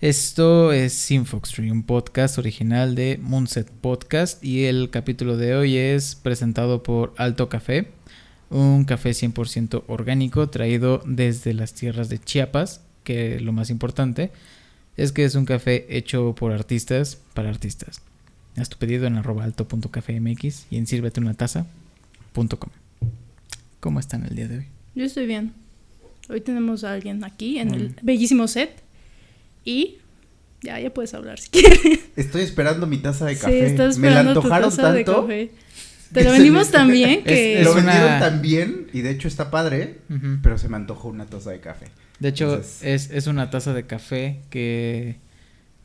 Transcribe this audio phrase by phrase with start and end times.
[0.00, 6.14] Esto es Sinfoxtree, un podcast original de Moonset Podcast y el capítulo de hoy es
[6.14, 7.88] presentado por Alto Café,
[8.48, 14.30] un café 100% orgánico traído desde las tierras de Chiapas, que lo más importante
[14.96, 18.00] es que es un café hecho por artistas para artistas.
[18.56, 22.70] Haz tu pedido en arroba alto.cafemx y en sírveteunataza.com.
[23.80, 24.66] ¿Cómo están el día de hoy?
[24.94, 25.54] Yo estoy bien.
[26.28, 28.86] Hoy tenemos a alguien aquí en el bellísimo set.
[29.68, 29.98] Y
[30.62, 31.80] ya, ya puedes hablar si quieres.
[32.16, 33.52] Estoy esperando mi taza de Sí, café.
[33.52, 35.22] Me la esperando tu antojaron taza de tanto.
[35.22, 35.50] café.
[35.50, 35.68] que
[36.14, 37.60] Te lo vendimos bien que...
[37.60, 40.38] Es lo una- vendieron tan bien y de hecho está padre, Ujú.
[40.42, 41.86] pero se me antojó una taza de café.
[42.18, 45.16] De hecho, Entonces- es, es una taza de café que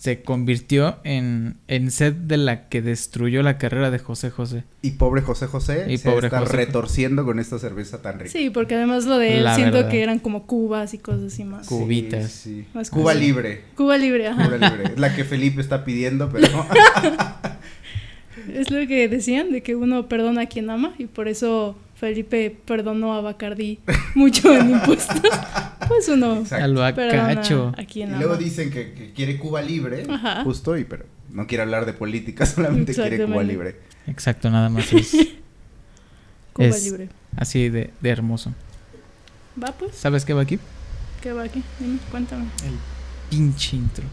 [0.03, 4.65] se convirtió en, en set de la que destruyó la carrera de José José.
[4.81, 6.57] Y pobre José José Y se pobre está José.
[6.57, 8.29] retorciendo con esta cerveza tan rica.
[8.29, 9.91] Sí, porque además lo de él La siento verdad.
[9.91, 11.67] que eran como cubas y cosas así más.
[11.67, 12.29] Cu- cubitas.
[12.33, 12.67] Sí, sí.
[12.73, 13.21] Más Cuba cosas.
[13.21, 13.61] libre.
[13.77, 14.43] Cuba libre, ajá.
[14.45, 14.83] Cuba libre.
[14.93, 16.49] Es la que Felipe está pidiendo, pero
[18.53, 22.49] Es lo que decían, de que uno perdona a quien ama y por eso Felipe
[22.65, 23.79] perdonó a Bacardi
[24.13, 25.21] mucho en impuestos.
[25.87, 26.65] Pues uno Exacto.
[26.65, 27.73] Al bacacho.
[27.95, 30.43] Y luego dicen que, que quiere Cuba libre, Ajá.
[30.43, 33.77] justo, y pero no quiere hablar de política, solamente quiere Cuba libre.
[34.05, 35.11] Exacto, nada más es
[36.51, 37.07] Cuba es- libre.
[37.37, 38.53] así de, de hermoso.
[39.63, 40.59] Va pues, ¿Sabes qué va aquí?
[41.21, 41.63] ¿qué va aquí?
[41.79, 42.43] Dime, cuéntame.
[42.65, 42.73] El
[43.29, 44.03] pinche intro.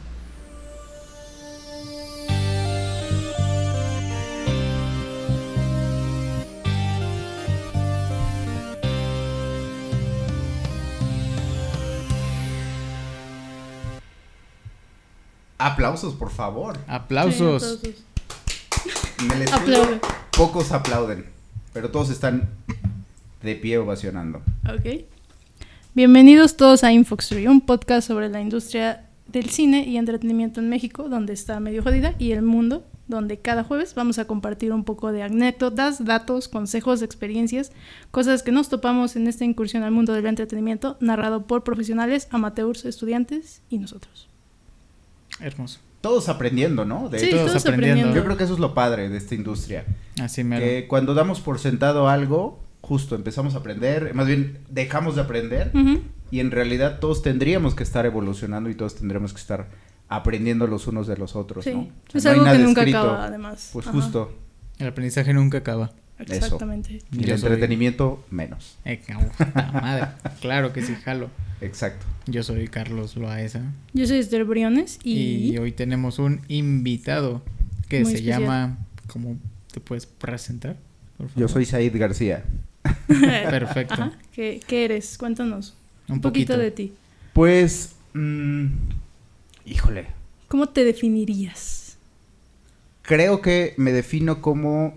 [15.60, 16.78] Aplausos, por favor.
[16.88, 17.80] Aplausos.
[17.82, 17.94] Sí,
[18.80, 19.22] aplausos.
[19.22, 20.00] En el estudio Aplaude.
[20.34, 21.26] pocos aplauden,
[21.74, 22.48] pero todos están
[23.42, 24.40] de pie ovacionando.
[24.64, 25.04] Ok.
[25.92, 31.10] Bienvenidos todos a Infoxtree, un podcast sobre la industria del cine y entretenimiento en México,
[31.10, 35.12] donde está medio jodida, y el mundo, donde cada jueves vamos a compartir un poco
[35.12, 37.70] de anécdotas, datos, consejos, experiencias,
[38.10, 42.86] cosas que nos topamos en esta incursión al mundo del entretenimiento, narrado por profesionales, amateurs,
[42.86, 44.29] estudiantes y nosotros.
[45.38, 45.78] Hermoso.
[46.00, 47.08] Todos aprendiendo, ¿no?
[47.08, 47.92] De Sí, hecho, todos todos aprendiendo.
[48.00, 48.16] aprendiendo.
[48.16, 49.84] yo creo que eso es lo padre de esta industria.
[50.20, 55.14] Así me Que cuando damos por sentado algo, justo empezamos a aprender, más bien dejamos
[55.16, 55.72] de aprender
[56.30, 59.68] y en realidad todos tendríamos que estar evolucionando y todos tendríamos que estar
[60.08, 61.88] aprendiendo los unos de los otros, Sí, ¿no?
[62.14, 62.98] O sea, es no hay algo que nada nunca escrito.
[62.98, 63.70] acaba, además.
[63.72, 64.32] Pues Ajá, justo,
[64.78, 65.92] El aprendizaje nunca acaba.
[66.28, 67.02] Exactamente.
[67.12, 68.76] y el soy- entretenimiento menos.
[68.84, 69.00] Eh,
[69.72, 70.08] madre.
[70.40, 71.30] Claro que sí, jalo.
[71.60, 72.06] Exacto.
[72.26, 73.62] Yo soy Carlos Loaesa.
[73.92, 75.52] Yo soy Esther Briones y...
[75.52, 77.42] Y hoy tenemos un invitado
[77.88, 78.42] que Muy se especial.
[78.42, 78.78] llama.
[79.08, 79.36] ¿Cómo
[79.72, 80.76] te puedes presentar?
[81.18, 82.44] por Yo soy Said García.
[83.06, 83.94] Perfecto.
[83.94, 84.12] Ajá.
[84.32, 85.18] ¿Qué, qué eres?
[85.18, 85.74] Cuéntanos.
[86.08, 86.58] Un Un poquito poquito.
[86.62, 86.92] de ti.
[87.34, 88.66] Pues, mm,
[89.66, 90.06] híjole,
[90.48, 91.96] ¿Cómo te definirías?
[93.02, 94.94] creo que me defino como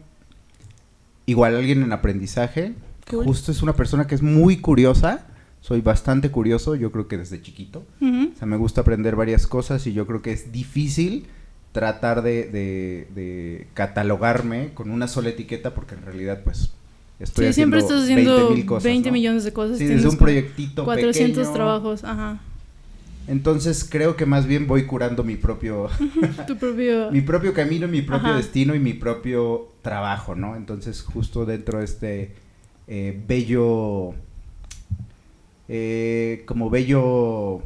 [1.26, 2.74] igual alguien en aprendizaje.
[3.10, 3.26] Cool.
[3.26, 5.26] Justo es una persona que es muy curiosa.
[5.62, 7.86] Soy bastante curioso, yo creo que desde chiquito.
[8.02, 11.26] O sea, me gusta aprender varias cosas y yo creo que es difícil
[11.72, 16.72] tratar de, de- de catalogarme con una sola etiqueta porque en realidad pues
[17.20, 19.14] estoy Sí, haciendo siempre estás haciendo 20,000 cosas, 20 ¿no?
[19.14, 19.78] millones de cosas.
[19.78, 21.54] Sí, desde un proyectito 400 pequeño.
[21.54, 22.40] trabajos, ajá.
[23.28, 25.88] Entonces creo que más bien voy curando mi propio
[26.48, 27.10] Tu propio...
[27.12, 28.38] mi propio camino, mi propio Ajá.
[28.38, 30.56] destino y mi propio trabajo, ¿no?
[30.56, 32.36] Entonces, justo dentro de este
[32.88, 34.14] eh, bello,
[35.70, 37.62] eh, como bello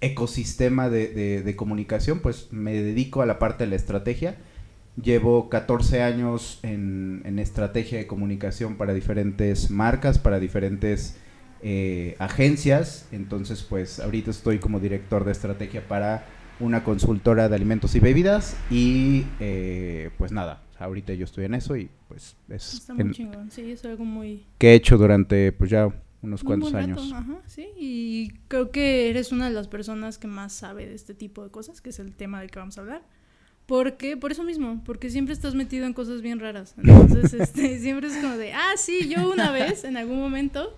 [0.00, 4.36] ecosistema de, de- de comunicación, pues me dedico a la parte de la estrategia.
[5.02, 11.16] Llevo 14 años en, en estrategia de comunicación para diferentes marcas, para diferentes
[11.62, 13.06] eh, agencias.
[13.12, 16.26] Entonces, pues ahorita estoy como director de estrategia para
[16.60, 18.56] una consultora de alimentos y bebidas.
[18.70, 23.12] Y eh, pues nada, ahorita yo estoy en eso y pues es Está muy en-
[23.12, 24.44] chingón, sí, es algo muy...
[24.58, 25.88] que he hecho durante pues ya
[26.20, 27.12] unos un cuantos años.
[27.12, 31.14] Ajá, sí, y creo que eres una de las personas que más sabe de este
[31.14, 33.02] tipo de cosas, que es el tema del que vamos a hablar.
[33.66, 36.74] Porque, por eso mismo, porque siempre estás metido en cosas bien raras.
[36.78, 40.74] Entonces, este, siempre es como de, ah, sí, yo una vez, en algún momento,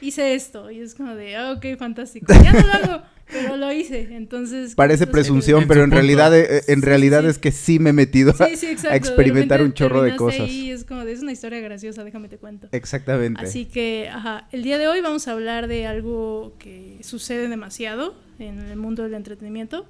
[0.00, 0.70] hice esto.
[0.70, 2.32] Y es como de, ah, ok, fantástico.
[2.42, 4.08] Ya no lo hago, pero lo hice.
[4.14, 4.74] Entonces.
[4.74, 5.96] Parece presunción, En pero en punto.
[5.96, 7.28] realidad, eh, en Sí, realidad sí.
[7.28, 8.92] es que sí me he metido a- Sí, sí, exacto.
[8.94, 10.48] a experimentar un chorro de cosas.
[10.48, 12.68] y es como de, es una historia graciosa, déjame te cuento.
[12.72, 13.40] Exactamente.
[13.44, 18.14] Así que, ajá, el día de hoy vamos a hablar de algo que sucede demasiado
[18.38, 19.86] en el mundo del entretenimiento.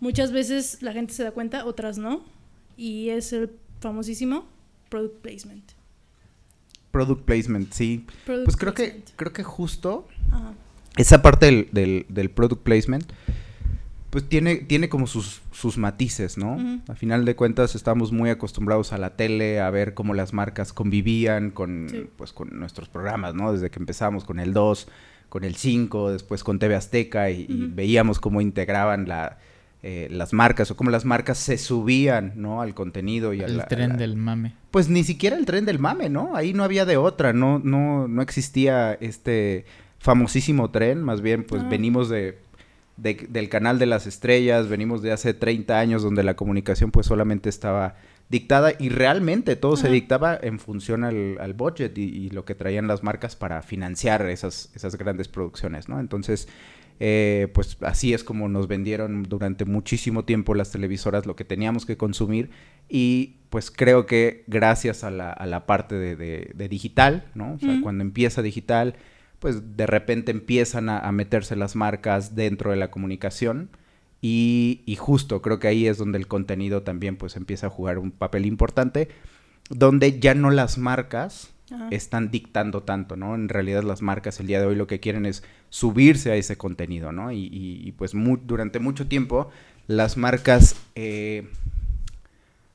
[0.00, 2.22] Muchas veces la gente se da cuenta, otras no,
[2.76, 3.50] y es el
[3.80, 4.46] famosísimo
[4.90, 5.72] product placement.
[6.96, 8.06] Product placement, sí.
[8.24, 10.52] Product Pues creo que, creo que justo Ajá.
[10.96, 13.12] esa parte del, del, del product placement
[14.16, 16.56] pues tiene, tiene como sus, sus matices, ¿no?
[16.88, 20.72] A final de cuentas estamos muy acostumbrados a la tele, a ver cómo las marcas
[20.72, 23.52] convivían con, pues, con nuestros programas, ¿no?
[23.52, 24.88] Desde que empezamos con el 2,
[25.28, 29.36] con el 5, después con TV Azteca y, veíamos cómo integraban la,
[29.88, 32.60] eh, las marcas o cómo las marcas se subían, ¿no?
[32.60, 33.60] Al contenido y al...
[33.60, 34.52] El tren del mame.
[34.72, 36.34] Pues ni siquiera el tren del mame, ¿no?
[36.34, 39.64] Ahí no había de otra, no, no, no existía este
[40.00, 41.68] famosísimo tren, más bien pues ah.
[41.68, 42.36] venimos de
[42.96, 47.48] del canal de las estrellas, venimos de hace 30 años donde la comunicación pues solamente
[47.48, 47.94] estaba
[48.28, 53.04] dictada y realmente todo se dictaba en función al, budget y, lo que traían las
[53.04, 56.00] marcas para financiar esas, esas grandes producciones, ¿no?
[56.00, 56.48] Entonces,
[56.98, 61.84] eh, pues así es como nos vendieron durante muchísimo tiempo las televisoras lo que teníamos
[61.84, 62.50] que consumir
[62.88, 67.54] y pues creo que gracias a la, a la parte de, digital, ¿no?
[67.54, 68.94] O sea, cuando empieza digital
[69.38, 73.70] pues de repente empiezan a, meterse las marcas dentro de la comunicación
[74.22, 77.98] y, y, justo creo que ahí es donde el contenido también pues empieza a jugar
[77.98, 79.08] un papel importante,
[79.68, 81.54] donde ya no las marcas
[81.90, 83.34] están dictando tanto, ¿no?
[83.34, 86.56] En realidad las marcas el día de hoy lo que quieren es subirse a ese
[86.56, 87.32] contenido, ¿no?
[87.32, 88.12] Y, y, pues
[88.44, 89.50] durante mucho tiempo
[89.86, 90.76] las marcas...
[90.94, 91.48] Eh,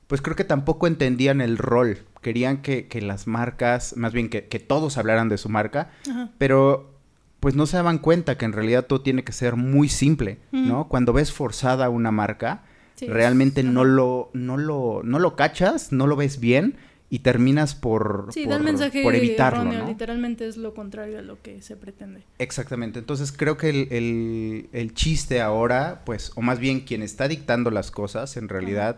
[0.07, 1.99] pues creo que tampoco entendían el rol.
[2.21, 5.89] Querían que, las marcas, más bien que, todos hablaran de su marca,
[6.38, 6.91] pero
[7.39, 10.89] pues no se daban cuenta que en realidad todo tiene que ser muy simple, ¿no?
[10.89, 12.63] Cuando ves forzada una marca,
[12.99, 16.75] realmente no lo, no lo, no lo cachas, no lo ves bien
[17.13, 19.86] y terminas por, sí, por, mensaje por evitarlo.
[19.86, 22.24] Literalmente es lo contrario a lo que se pretende.
[22.40, 23.00] Exactamente.
[23.00, 27.92] Entonces creo que el, el, chiste ahora, pues, o más bien quien está dictando las
[27.92, 28.96] cosas, en realidad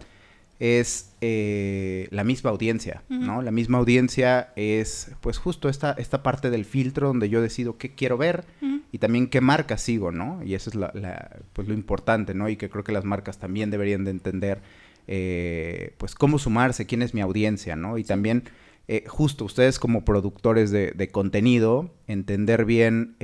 [0.59, 3.41] es eh, la misma audiencia, ¿no?
[3.41, 7.95] La misma audiencia es, pues, justo esta, esta parte del filtro donde yo decido qué
[7.95, 8.45] quiero ver
[8.91, 10.43] y también qué marca sigo, ¿no?
[10.43, 10.91] Y eso es la,
[11.53, 12.47] pues, lo importante, ¿no?
[12.47, 14.61] Y que creo que las marcas también deberían de entender,
[15.07, 17.97] eh, pues, cómo sumarse, quién es mi audiencia, ¿no?
[17.97, 18.43] Y también,
[18.87, 23.15] eh, justo ustedes como productores de, de contenido, entender bien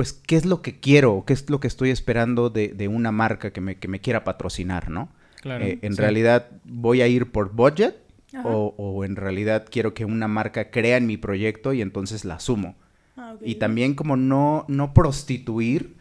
[0.00, 3.52] pues, qué es lo que quiero, qué es lo que estoy esperando de, una marca
[3.52, 5.10] que me, que me, quiera patrocinar, ¿no?
[5.42, 7.96] Claro, eh, en realidad, ¿voy a ir por budget?
[8.42, 12.76] O, en realidad quiero que una marca crea en mi proyecto y entonces la asumo.
[13.14, 15.96] Ah, y también como no, no prostituir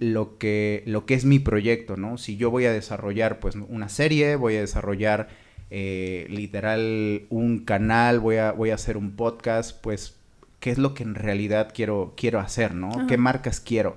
[0.00, 2.18] lo, que, lo que es mi proyecto, ¿no?
[2.18, 5.28] Si yo voy a desarrollar pues una serie, voy a desarrollar
[5.70, 10.16] eh, literal un canal, voy a, voy a hacer un podcast, pues
[10.60, 13.06] qué es lo que en realidad quiero, quiero hacer, ¿no?
[13.06, 13.94] ¿Qué marcas quiero?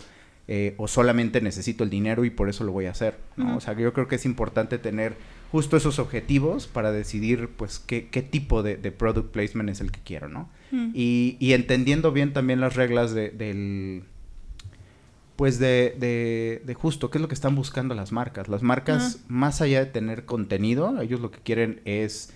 [0.50, 3.58] Eh, o solamente necesito el dinero y por eso lo voy a hacer, ¿no?
[3.58, 5.16] O sea, yo creo que es importante tener
[5.52, 10.00] justo esos objetivos para decidir, pues, qué, qué tipo de, product placement es el que
[10.04, 10.50] quiero, ¿no?
[10.94, 14.04] y, y, entendiendo bien también las reglas de, del...
[15.38, 18.50] Pues de, de, de, justo, qué es lo que están buscando las marcas.
[18.50, 22.34] Las marcas, más allá de tener contenido, ellos lo que quieren es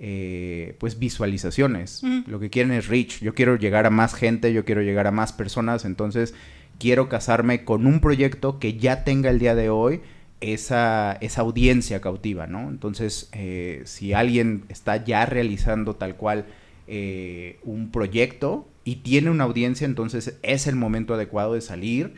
[0.00, 2.02] eh, pues visualizaciones.
[2.26, 3.20] Lo que quieren es reach.
[3.20, 6.34] Yo quiero llegar a más gente, yo quiero llegar a más personas, entonces
[6.78, 10.00] quiero casarme con un proyecto que ya tenga el día de hoy
[10.40, 12.68] esa, esa audiencia cautiva, ¿no?
[12.68, 16.46] Entonces, eh, si alguien está ya realizando tal cual
[16.86, 22.14] eh, un proyecto y tiene una audiencia, entonces es el momento adecuado de salir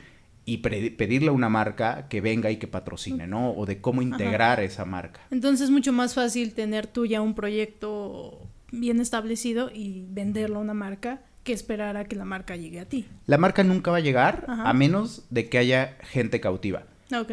[0.48, 3.50] y pedirle a una marca que venga y que patrocine, ¿no?
[3.50, 5.20] O de cómo integrar esa marca.
[5.32, 10.61] Entonces es mucho más fácil tener tú ya un proyecto bien establecido y venderlo a
[10.61, 13.06] una marca que esperar a que la marca llegue a ti.
[13.26, 16.85] La marca nunca va a llegar a menos de que haya gente cautiva.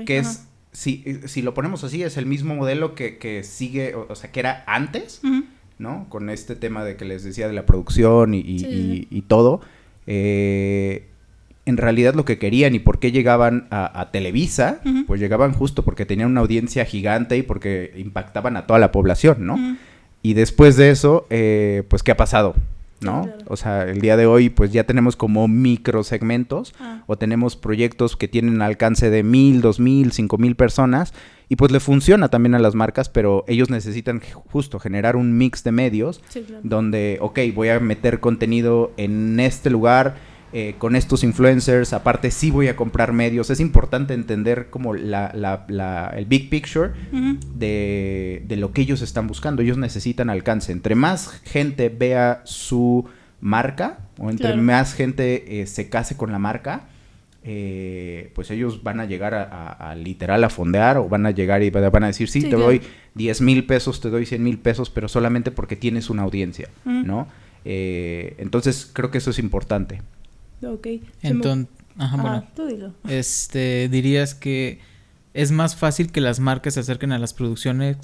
[0.08, 4.16] Que es, si, si lo ponemos así, es el mismo modelo que, que sigue, o,
[4.16, 5.22] sea, que era antes,
[5.78, 6.08] ¿no?
[6.10, 9.62] Con este tema de que les decía de la producción y, y, y todo.
[10.08, 11.10] Eh,
[11.66, 16.06] en realidad lo que querían y por qué llegaban a, Televisa, pues llegaban justo porque
[16.06, 19.78] tenían una audiencia gigante y porque impactaban a toda la población, ¿no?
[20.22, 22.56] Y después de eso, eh, pues, ¿qué ha pasado?
[23.04, 23.30] ¿no?
[23.48, 27.04] O sea, el día de hoy, pues ya tenemos como microsegmentos ah.
[27.06, 31.14] o tenemos proyectos que tienen alcance de mil, dos mil, cinco mil personas
[31.50, 35.64] y pues le funciona también a las marcas, pero ellos necesitan justo generar un mix
[35.64, 36.22] de medios
[36.64, 40.16] donde, ok, voy a meter contenido en este lugar
[40.56, 45.32] eh, con estos influencers, aparte sí voy a comprar medios, es importante entender como la,
[45.34, 46.92] la, el big picture
[47.56, 53.10] de, de, lo que ellos están buscando, ellos necesitan alcance, entre más gente vea su
[53.42, 56.84] marca o entre más gente eh, se case con la marca,
[57.44, 61.72] eh, pues ellos van a llegar a, literal a fondear o van a llegar y
[61.72, 62.80] van a decir, sí, te doy
[63.16, 67.28] 10 mil pesos, te doy 100 mil pesos, pero solamente porque tienes una audiencia, ¿no?
[67.66, 70.02] entonces creo que eso es importante.
[70.66, 70.88] Ok.
[71.22, 71.68] Entonces,
[71.98, 72.38] Ajá, bueno.
[72.38, 72.94] Ah, tú dilo.
[73.08, 74.80] Este, dirías que
[75.34, 77.98] es más fácil que las marcas se acerquen a las producciones,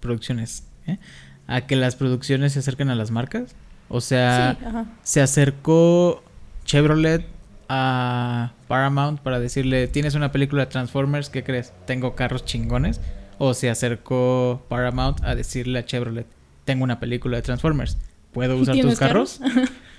[0.00, 0.98] producciones, ¿eh?
[1.46, 3.54] A que las producciones se acerquen a las marcas.
[3.88, 4.86] O sea, sí, ajá.
[5.02, 6.22] se acercó
[6.64, 7.26] Chevrolet
[7.68, 11.72] a Paramount para decirle, tienes una película de Transformers, ¿qué crees?
[11.86, 13.00] Tengo carros chingones.
[13.40, 16.26] O se acercó Paramount a decirle a Chevrolet,
[16.64, 17.96] tengo una película de Transformers,
[18.32, 19.40] ¿puedo usar tus ¿Tienes carros?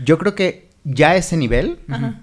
[0.03, 2.21] Yo creo que ya a ese nivel, Ajá.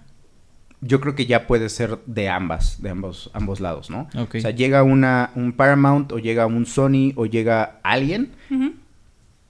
[0.81, 4.09] yo creo que ya puede ser de ambas, de ambos, ambos lados, ¿no?
[4.17, 4.37] Ok.
[4.37, 8.33] O sea, llega una, un Paramount o llega un Sony o llega alguien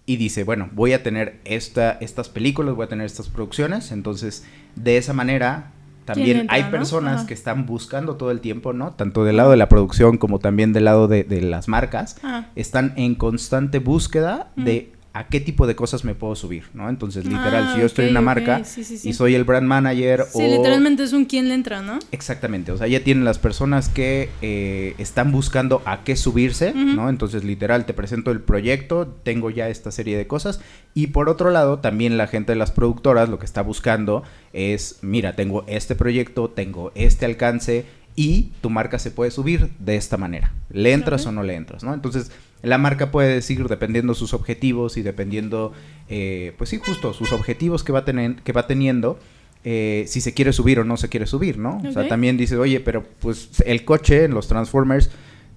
[0.07, 4.45] y dice, bueno, voy a tener esta, estas películas, voy a tener estas producciones, entonces
[4.77, 5.73] de esa manera
[6.05, 6.71] también entra, hay no?
[6.71, 7.27] personas Ajá.
[7.27, 8.93] que están buscando todo el tiempo, ¿no?
[8.93, 12.49] Tanto del lado de la producción como también del lado de, de las marcas, Ajá.
[12.55, 16.89] están en constante búsqueda de a qué tipo de cosas me puedo subir, ¿no?
[16.91, 19.09] Entonces, literal, Ah, si yo estoy en una marca sí, sí, sí.
[19.09, 20.47] y soy el brand manager Sí, o...
[20.57, 21.99] literalmente es un quién le entra, ¿no?
[22.13, 26.73] Exactamente, o sea, ya tienen las personas que eh, están buscando a qué subirse.
[26.75, 27.09] ¿no?
[27.09, 30.61] Entonces, literal, te presento el proyecto, tengo ya esta serie de cosas.
[30.95, 34.99] Y por otro lado, también la gente de las productoras lo que está buscando es,
[35.03, 37.85] mira, tengo este proyecto, tengo este alcance
[38.17, 40.53] y tu marca se puede subir de esta manera.
[40.71, 41.93] ¿Le entras o no le entras, no?
[41.95, 42.33] Entonces,
[42.63, 45.73] la marca puede decir, dependiendo sus objetivos y dependiendo,
[46.09, 49.19] eh, pues sí, justo sus objetivos que va, tenen- que va teniendo,
[49.65, 51.77] eh, si se quiere subir o no se quiere subir, ¿no?
[51.79, 55.11] O sea, también dice, oye, pero pues el coche en los Transformers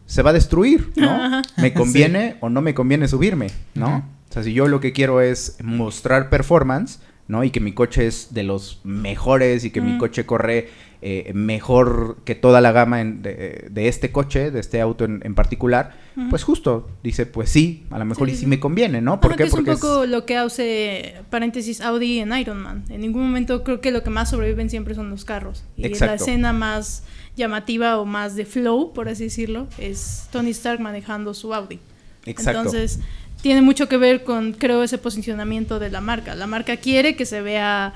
[0.05, 1.41] se va a destruir, ¿no?
[1.57, 3.97] ¿Me conviene o no me conviene subirme, ¿no?
[4.29, 7.43] O sea, si yo lo que quiero es mostrar performance, ¿no?
[7.43, 10.69] Y que mi coche es de los mejores y que mi coche corre
[11.01, 15.21] eh, mejor que toda la gama en- de, de este coche, de este auto en,
[15.23, 15.95] en particular,
[16.29, 19.19] pues justo, dice, pues sí, a lo mejor Sí, y sí, me conviene, ¿no?
[19.23, 22.83] Ajá, que es un poco lo que hace, paréntesis, Audi en Iron Man.
[22.89, 25.63] En ningún momento creo que lo que más sobreviven siempre son los carros.
[25.77, 27.03] Y la escena más
[27.37, 31.79] llamativa o más de flow, por así decirlo, es Tony Stark manejando su Audi.
[32.25, 32.59] Exacto.
[32.59, 32.99] Entonces,
[33.41, 36.35] tiene mucho que ver con, creo, ese posicionamiento de la marca.
[36.35, 37.93] La marca quiere que se vea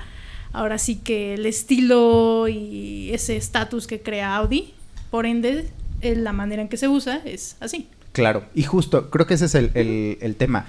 [0.54, 4.72] ahora sí que el estilo y ese estatus que crea Audi.
[5.10, 5.68] Por ende,
[6.00, 7.88] eh, la manera en que se usa es así.
[8.12, 10.66] Claro, y justo, creo que ese es el, el- el tema.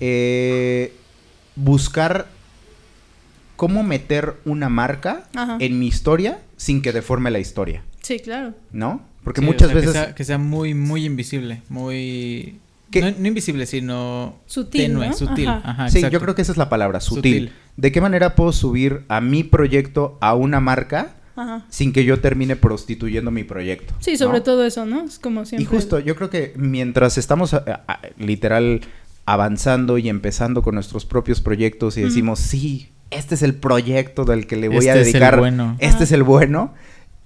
[0.00, 0.92] Eh,
[1.56, 2.26] buscar
[3.56, 5.56] cómo meter una marca Ajá.
[5.60, 8.54] en mi historia sin que deforme la historia, Sí, claro.
[8.72, 9.02] ¿no?
[9.22, 9.92] Porque Sí, o muchas sea, veces...
[9.92, 12.58] Que sea, que sea muy, muy invisible, muy...
[12.90, 14.36] Que- No, no invisible, sino...
[14.46, 15.12] Sutil, tenue, ¿no?
[15.16, 15.48] sutil.
[15.48, 15.70] Ajá.
[15.70, 17.48] Ajá, sí, yo creo que esa es la palabra, sutil.
[17.50, 17.52] Sutil.
[17.76, 21.64] ¿De qué manera puedo subir a mi proyecto a una marca Ajá.
[21.70, 23.94] sin que yo termine prostituyendo mi proyecto?
[24.00, 24.44] Sí, sobre ¿no?
[24.44, 25.04] todo eso, ¿no?
[25.04, 25.66] Es como Y siempre.
[25.76, 28.80] justo, yo creo que mientras estamos a- a- literal
[29.24, 34.46] avanzando y empezando con nuestros propios proyectos y decimos, sí, este es el proyecto del
[34.46, 35.76] que le voy a Este es el dedicar, bueno.
[35.78, 36.04] este Ajá.
[36.04, 36.74] es el bueno.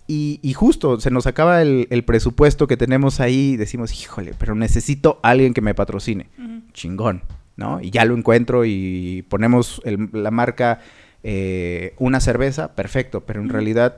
[0.09, 4.35] Y, y justo, se nos acaba el, el presupuesto que tenemos ahí y decimos, híjole,
[4.39, 6.29] pero necesito a alguien que me patrocine.
[6.73, 7.23] Chingón,
[7.57, 7.81] ¿no?
[7.81, 10.81] Y ya lo encuentro y ponemos el- la marca
[11.29, 13.97] eh, una cerveza, perfecto, pero en realidad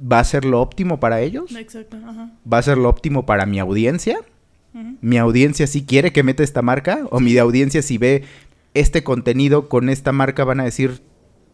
[0.00, 2.30] va a ser lo óptimo para ellos Exacto, ajá.
[2.52, 4.18] va a ser lo óptimo para mi audiencia.
[5.00, 7.06] Mi audiencia sí quiere que meta esta marca.
[7.10, 8.24] O mi audiencia si ve
[8.74, 11.00] este contenido con esta marca van a decir,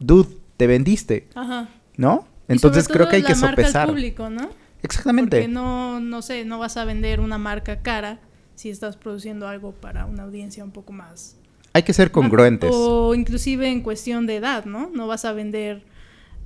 [0.01, 1.69] dude, te vendiste, Ajá.
[1.97, 2.27] ¿no?
[2.49, 3.89] Entonces creo que hay que la marca al sopesar.
[3.91, 4.51] público, ¿no?
[4.83, 5.37] Exactamente.
[5.37, 8.19] Porque no, no sé, no vas a vender una marca cara
[8.55, 11.37] si estás produciendo algo para una audiencia un poco más...
[11.75, 12.71] Hay que ser congruentes.
[12.73, 14.91] O inclusive en cuestión de edad, ¿no?
[14.95, 15.83] No vas a vender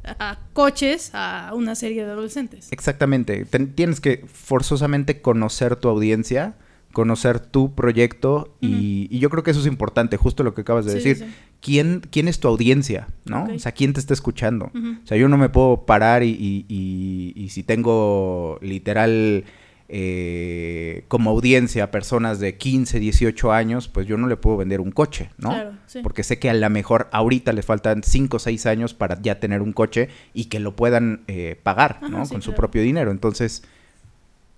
[0.05, 2.71] a, coches a una serie de adolescentes.
[2.73, 3.45] Exactamente.
[3.45, 6.55] Ten- tienes que forzosamente conocer tu audiencia,
[6.93, 10.85] conocer tu proyecto y, y yo creo que eso es importante, justo lo que acabas
[10.87, 11.17] de Sí, decir.
[11.17, 11.35] sí.
[11.61, 13.09] ¿Quién, ¿Quién es tu audiencia?
[13.25, 13.49] ¿no?
[13.53, 14.67] O sea, ¿quién te está escuchando?
[15.03, 16.31] O sea, yo no me puedo parar y-
[16.69, 19.45] y- y si tengo literal
[19.89, 24.91] eh, como audiencia personas de 15, 18 años, pues yo no le puedo vender un
[24.91, 25.51] coche, ¿no?
[25.51, 26.01] Claro, sí.
[26.03, 29.39] Porque sé que a lo mejor ahorita les faltan 5 o 6 años para ya
[29.41, 32.25] tener un coche y que lo puedan eh, pagar, Ajá, ¿no?
[32.27, 32.57] sí, Con su claro.
[32.59, 33.11] propio dinero.
[33.11, 33.63] Entonces,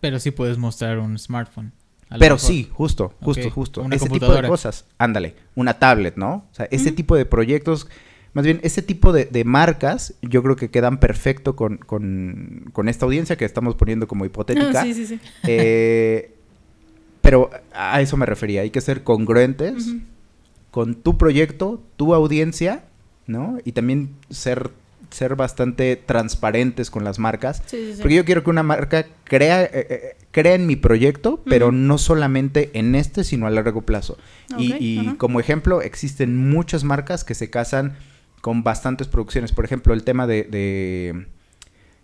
[0.00, 1.72] Pero sí puedes mostrar un smartphone.
[2.08, 2.48] a pero mejor.
[2.48, 3.82] sí, justo, justo, justo.
[3.82, 4.86] una ese tipo de cosas.
[4.96, 6.46] Ándale, una tablet, ¿no?
[6.50, 7.86] O sea, ese tipo de proyectos,
[8.38, 12.88] más bien, ese tipo de, de marcas, yo creo que quedan perfecto con, con, con
[12.88, 14.80] esta audiencia que estamos poniendo como hipotética.
[14.84, 15.20] Sí, sí, sí.
[15.42, 16.36] Eh,
[17.20, 19.88] pero a eso me refería, hay que ser congruentes
[20.70, 22.84] con tu proyecto, tu audiencia,
[23.26, 23.58] ¿no?
[23.64, 24.70] Y también ser,
[25.10, 27.60] ser bastante transparentes con las marcas.
[27.66, 28.02] Sí, sí, sí.
[28.02, 31.98] Porque yo quiero que una marca crea, eh, eh, crea en mi proyecto, pero no
[31.98, 34.16] solamente en este, sino a largo plazo.
[34.56, 37.96] y como ejemplo, existen muchas marcas que se casan
[38.40, 39.52] con bastantes producciones.
[39.52, 41.26] Por ejemplo, el tema de, de,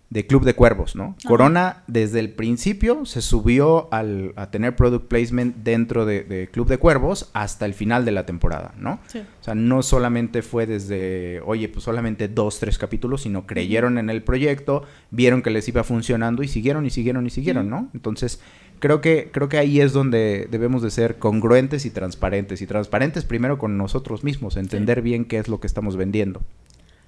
[0.09, 1.15] de Club de Cuervos, ¿no?
[1.25, 6.67] Corona desde el principio se subió al, a tener product placement dentro de, de, Club
[6.67, 8.99] de Cuervos hasta el final de la temporada, ¿no?
[9.07, 9.19] Sí.
[9.19, 14.09] O sea, no solamente fue desde, oye, pues solamente dos, tres capítulos, sino creyeron en
[14.09, 17.89] el proyecto, vieron que les iba funcionando y siguieron y siguieron y siguieron, ¿no?
[17.93, 18.39] Entonces,
[18.79, 22.61] creo que, creo que ahí es donde debemos de ser congruentes y transparentes.
[22.61, 26.41] Y transparentes primero con nosotros mismos, entender bien qué es lo que estamos vendiendo.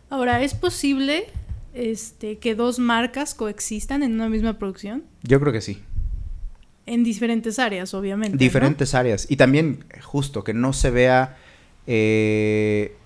[0.09, 1.27] Ahora, ¿es posible
[1.73, 5.03] este, que dos marcas coexistan en una misma producción?
[5.23, 5.83] Yo creo que sí.
[6.85, 8.37] En diferentes áreas, obviamente.
[8.37, 8.99] Diferentes ¿no?
[8.99, 9.25] áreas.
[9.29, 11.37] Y también, justo, que no se vea...
[11.85, 12.96] Eh,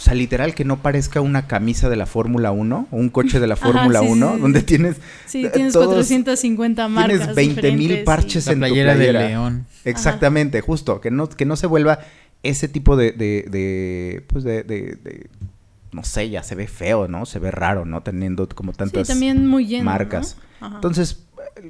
[0.00, 3.38] o sea, literal que no parezca una camisa de la Fórmula 1 o un coche
[3.38, 7.18] de la Fórmula sí, 1 sí, donde tienes Sí, tienes todos- 450 marcas.
[7.18, 9.28] tienes 20 mil parches La en tu playera de playera.
[9.28, 9.66] león.
[9.84, 11.98] Exactamente, justo, que no, que no se vuelva
[12.42, 15.28] ese tipo de, de, de, pues de, de- de-
[15.92, 17.26] no sé, ya se ve feo, ¿no?
[17.26, 18.02] Se ve raro, ¿no?
[18.02, 19.84] Teniendo como Sí, tantas también muy lleno.
[19.84, 20.38] marcas.
[20.60, 20.66] ¿no?
[20.68, 20.76] Ajá.
[20.76, 21.24] Entonces,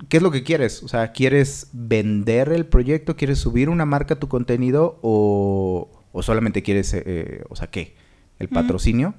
[0.09, 0.83] ¿qué es lo que quieres?
[0.85, 3.17] O sea, ¿quieres vender el proyecto?
[3.17, 4.99] ¿Quieres subir una marca a tu contenido?
[5.03, 7.95] ¿O, o solamente quieres, eh, eh, o sea, qué?
[8.41, 9.15] ¿El patrocinio?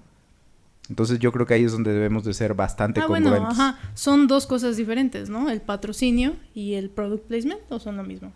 [0.90, 3.58] Entonces yo creo que ahí es donde debemos de ser bastante Ah, bueno, congruentes.
[3.60, 3.80] ajá.
[3.94, 5.50] Son dos cosas diferentes, ¿no?
[5.50, 8.34] El patrocinio y el product placement, ¿o son lo mismo?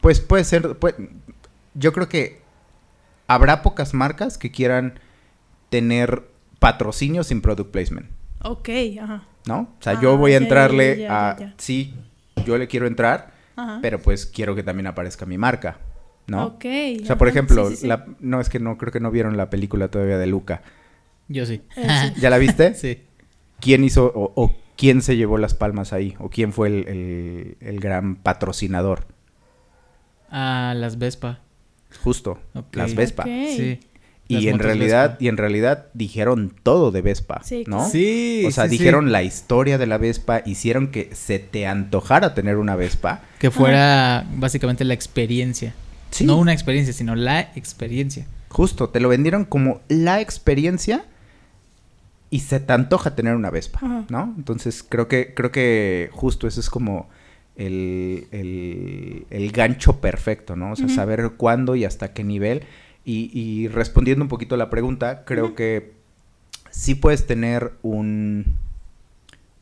[0.00, 1.10] Pues puede ser, puede-
[1.74, 2.40] yo creo que
[3.28, 4.98] habrá pocas marcas que quieran
[5.68, 6.24] tener
[6.58, 8.08] patrocinio sin product placement,
[8.42, 8.68] Ok,
[9.00, 9.24] ajá.
[9.46, 9.60] ¿no?
[9.78, 11.94] O sea, Ah, yo voy a entrarle ya, ya, a, ya, sí,
[12.46, 13.78] yo le quiero entrar, Ajá.
[13.82, 15.78] pero pues quiero que también aparezca mi marca,
[16.28, 16.46] ¿no?
[16.46, 16.64] Ok.
[17.02, 17.86] O sea, por ejemplo, sí, sí, sí.
[17.88, 20.62] la- no es que no, creo que no vieron la película todavía de Luca.
[21.28, 21.60] Yo sí.
[21.76, 22.74] Eh, ¿Ya la viste?
[22.76, 23.02] sí.
[23.60, 26.14] ¿Quién hizo o, o quién se llevó las palmas ahí?
[26.20, 29.06] ¿O quién fue el, el- el gran patrocinador?
[30.30, 31.40] Ah, las Vespa.
[32.02, 32.76] Justo, Ok.
[32.76, 33.22] las Vespa.
[33.22, 33.28] Ok.
[33.56, 33.80] Sí.
[34.30, 35.24] Y Las en realidad, Vespa.
[35.24, 37.88] y en realidad dijeron todo de Vespa, Sí, ¿no?
[37.88, 38.44] Sí.
[38.46, 38.76] O sea, sí, sí.
[38.78, 43.22] dijeron la historia de la Vespa, hicieron que se te antojara tener una Vespa.
[43.38, 45.72] Que fuera básicamente la experiencia.
[46.10, 46.24] Sí.
[46.24, 48.26] No una experiencia, sino la experiencia.
[48.48, 51.04] Justo, te lo vendieron como la experiencia
[52.30, 54.04] y se te antoja tener una Vespa, Ajá.
[54.08, 54.34] ¿no?
[54.36, 57.08] Entonces creo que, creo que justo eso es como
[57.56, 60.72] el, el- el gancho perfecto, ¿no?
[60.72, 62.62] O sea, saber cuándo y hasta qué nivel.
[63.04, 65.92] Y, y respondiendo un poquito a la pregunta, creo que
[66.70, 68.44] sí puedes tener un,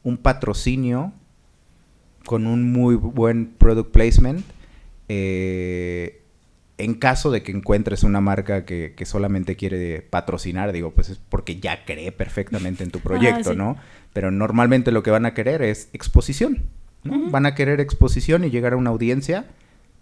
[0.02, 1.12] un patrocinio
[2.24, 4.44] con un muy buen product placement.
[5.08, 6.20] eh,
[6.78, 11.18] en caso de que encuentres una marca que, que solamente quiere patrocinar, digo, pues es
[11.18, 13.56] porque ya cree perfectamente en tu proyecto, sí.
[13.56, 13.76] ¿no?
[14.12, 16.64] Pero normalmente lo que van a querer es exposición,
[17.02, 17.30] ¿no?
[17.30, 19.46] Van a querer exposición y llegar a una audiencia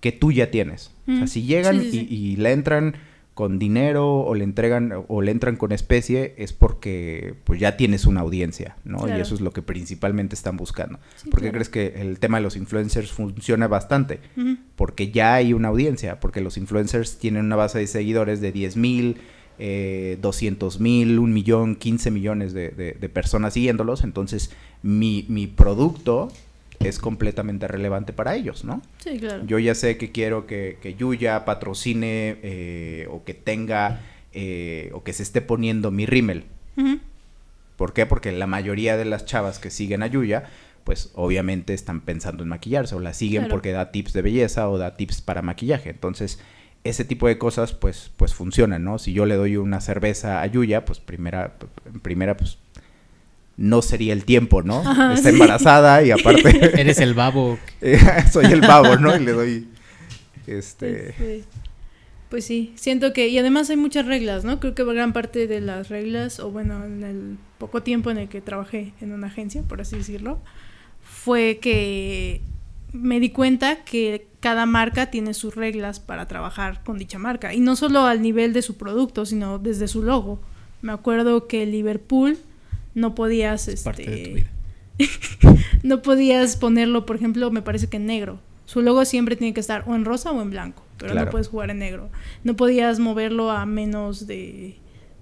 [0.01, 0.91] que tú ya tienes.
[1.09, 2.97] O sea, si llegan Sí, sí, y, y le entran
[3.35, 8.07] con dinero o le entregan o le entran con especie es porque pues ya tienes
[8.07, 9.09] una audiencia, ¿no?
[9.09, 11.01] Y eso es lo que principalmente están buscando.
[11.17, 11.55] Sí, ¿Por qué claro.
[11.55, 14.21] crees que el tema de los influencers funciona bastante?
[14.77, 18.77] Porque ya hay una audiencia, porque los influencers tienen una base de seguidores de 10
[18.77, 19.17] mil,
[19.59, 24.51] eh, 200 mil, un millón, 15 millones de, de- de personas siguiéndolos, entonces
[24.83, 26.29] mi, mi producto
[26.81, 28.83] es completamente relevante para ellos, ¿no?
[28.99, 29.45] Sí, claro.
[29.47, 34.01] Yo ya sé que quiero que, que Yuya patrocine eh, o que tenga
[34.33, 36.45] eh, o que se esté poniendo mi rímel.
[37.77, 38.07] ¿Por qué?
[38.07, 40.45] Porque la mayoría de las chavas que siguen a Yuya,
[40.85, 43.55] pues obviamente están pensando en maquillarse o la siguen Claro.
[43.55, 45.91] porque da tips de belleza o da tips para maquillaje.
[45.91, 46.39] Entonces,
[46.85, 48.99] ese tipo de cosas pues pues funcionan, ¿no?
[48.99, 51.55] Si yo le doy una cerveza a Yuya, pues primera
[52.03, 52.59] primera pues
[53.57, 54.79] no sería el tiempo, ¿no?
[54.81, 55.35] Ajá, Está sí.
[55.35, 57.59] embarazada y aparte Eres el babo.
[58.33, 59.15] soy el babo, ¿no?
[59.17, 59.69] Y le doy
[60.47, 61.45] este Este,
[62.29, 64.61] Pues sí, siento que, y además hay muchas reglas, ¿no?
[64.61, 68.29] Creo que gran parte de las reglas, o bueno, en el poco tiempo en el
[68.29, 70.41] que trabajé en una agencia, por así decirlo,
[71.03, 72.41] fue que
[72.93, 77.55] me di cuenta que cada marca tiene sus reglas para trabajar con dicha marca.
[77.55, 80.41] Y no solo al nivel de su producto, sino desde su logo.
[80.83, 82.39] Me acuerdo que Liverpool
[82.95, 83.69] no podías...
[83.69, 84.51] Es parte de este, tu vida.
[85.83, 88.39] no podías ponerlo, por ejemplo, me parece que en negro.
[88.67, 91.27] Su logo siempre tiene que estar o en rosa o en blanco, pero Claro.
[91.27, 92.11] no puedes jugar en negro.
[92.45, 94.77] No podías moverlo a menos de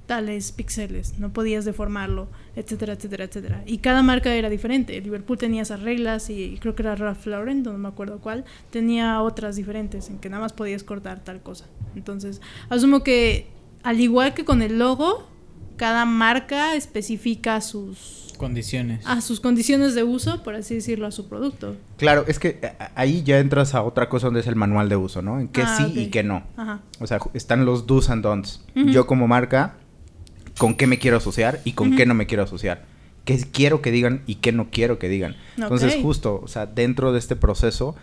[0.06, 3.62] tales píxeles, no podías deformarlo, etcétera, etcétera, etcétera.
[3.66, 5.00] Y cada marca era diferente.
[5.00, 9.22] Liverpool tenía esas reglas y creo que era Ralph Lauren, no me acuerdo cuál, tenía
[9.22, 11.66] otras diferentes en que nada más podías cortar tal cosa.
[11.96, 13.46] Entonces, asumo que
[13.82, 15.26] al igual que con el logo,
[15.82, 19.04] cada marca especifica sus Condiciones.
[19.04, 21.76] a sus condiciones de uso, por así decirlo, a su producto.
[21.96, 24.94] Claro, es que a- ahí ya entras a otra cosa donde es el manual de
[24.94, 25.40] uso, ¿no?
[25.40, 26.44] En qué Ah, sí y qué no.
[26.56, 26.80] Ajá.
[27.00, 28.64] O sea, están los do's and don'ts.
[28.76, 29.74] Yo como marca,
[30.56, 32.84] ¿con qué me quiero asociar y con qué no me quiero asociar?
[33.24, 35.36] qué quiero que digan y qué no quiero que digan.
[35.56, 37.94] Entonces, justo, o sea, dentro de este proceso,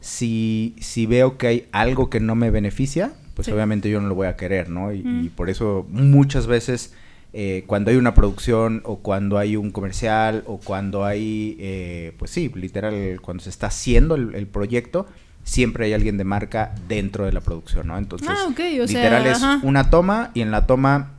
[0.00, 3.52] si, si veo que hay algo que no me beneficia, pues Sí.
[3.52, 4.92] obviamente yo no lo voy a querer, ¿no?
[4.92, 6.92] Y, y por eso muchas veces
[7.38, 12.30] eh, cuando hay una producción o cuando hay un comercial o cuando hay, eh, pues
[12.30, 15.06] sí, literal, cuando se está haciendo el, el proyecto,
[15.44, 17.98] siempre hay alguien de marca dentro de la producción, ¿no?
[17.98, 19.60] Entonces, Ah, ok, o sea, literal es ajá.
[19.64, 21.12] una toma y en la toma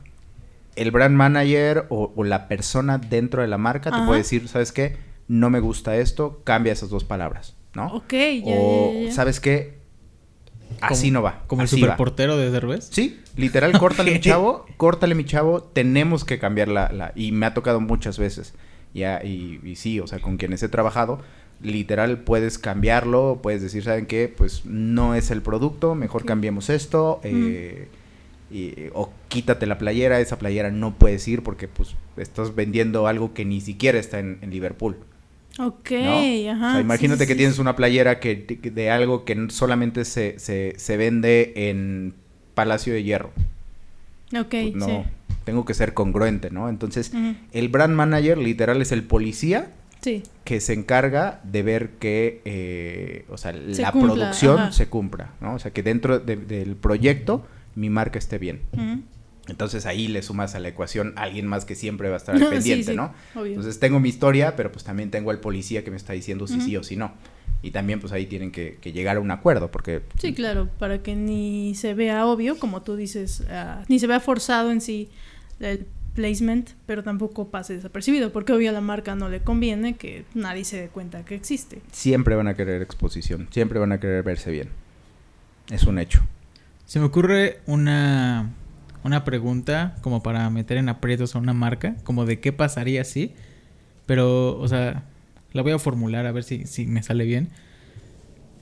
[0.74, 4.06] el brand manager o, o la persona dentro de la marca te Ajá.
[4.06, 4.96] puede decir, ¿sabes qué?
[5.28, 7.86] No me gusta esto, cambia esas dos palabras, ¿no?
[7.94, 9.12] Ok, ya, o, ya, ya, ya.
[9.12, 9.78] ¿sabes qué?
[10.80, 11.42] Así Como- no va.
[11.46, 11.70] Como el va.
[11.70, 12.88] superportero de Derbez.
[12.90, 17.46] Sí, literal, córtale mi chavo, córtale mi chavo, tenemos que cambiar la, la- y me
[17.46, 18.54] ha tocado muchas veces,
[18.94, 21.20] ya, y, y sí, o sea, con quienes he trabajado,
[21.62, 24.32] literal puedes cambiarlo, puedes decir, ¿saben qué?
[24.34, 27.88] Pues no es el producto, mejor cambiemos esto, eh,
[28.50, 33.34] y- o quítate la playera, esa playera no puedes ir porque pues estás vendiendo algo
[33.34, 34.96] que ni siquiera está en, en Liverpool.
[35.58, 36.20] Ok, ¿no?
[36.52, 36.68] ajá.
[36.68, 38.36] O sea, imagínate sí, que sí, tienes una playera que,
[38.72, 42.14] de algo que solamente se, se, se vende en
[42.58, 43.30] Palacio de Hierro.
[44.36, 44.98] Ok, Pues no, sí.
[45.44, 46.68] tengo que ser congruente, ¿no?
[46.68, 47.12] Entonces,
[47.52, 53.24] el brand manager literal es el policía Sí, que se encarga de ver que, eh,
[53.30, 54.72] o sea, Se la cumpla, producción ajá.
[54.72, 55.54] se cumpla, ¿no?
[55.54, 58.60] O sea, que dentro de- del proyecto mi marca esté bien.
[59.48, 62.34] Entonces ahí le sumas a la ecuación a alguien más que siempre va a estar
[62.36, 63.14] al Sí, pendiente, sí, ¿no?
[63.36, 63.46] obvio.
[63.52, 66.60] Entonces tengo mi historia, pero pues también tengo al policía que me está diciendo si
[66.60, 67.12] sí o si no.
[67.62, 71.02] Y también pues ahí tienen que, que llegar a un acuerdo, porque Sí, claro, para
[71.02, 75.08] que ni se vea obvio, como tú dices, ah, ni se vea forzado en sí
[75.60, 80.24] el placement, pero tampoco pase desapercibido, porque obvio a la marca no le conviene que
[80.34, 81.80] nadie se dé cuenta que existe.
[81.92, 84.68] siempre van a querer exposición, siempre van a querer verse bien.
[85.70, 86.20] Es un hecho.
[86.86, 88.50] Se me ocurre una,
[89.04, 93.34] una pregunta como para meter en aprietos a una marca, como de qué pasaría si,
[94.06, 95.04] pero, o sea,
[95.52, 97.50] la voy a formular a ver si, si me sale bien.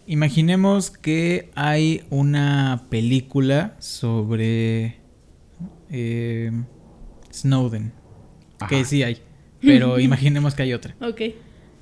[0.07, 5.01] Imaginemos que hay una película sobre
[5.90, 6.53] eh,
[7.33, 7.92] Snowden,
[8.68, 9.18] que sí hay,
[9.61, 11.22] pero imaginemos que hay otra Ok.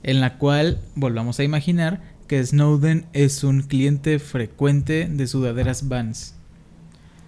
[0.03, 6.35] en la cual volvamos a imaginar que Snowden es un cliente frecuente de sudaderas Vans.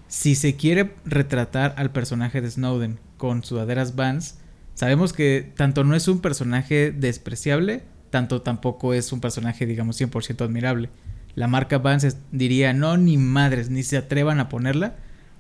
[0.08, 4.38] Si se quiere retratar al personaje de Snowden con sudaderas Vans,
[4.76, 10.44] sabemos que tanto no es un personaje despreciable, tanto tampoco es un personaje, digamos, 100%
[10.44, 10.90] admirable.
[11.34, 14.94] La marca Vans es- diría, no, ni madres, ni se atrevan a ponerla,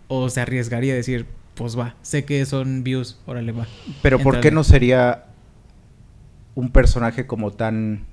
[0.08, 3.66] o se arriesgaría a decir, pues va, sé que son views, órale va.
[4.02, 5.24] Pero ¿por qué no sería
[6.54, 8.04] un personaje como tan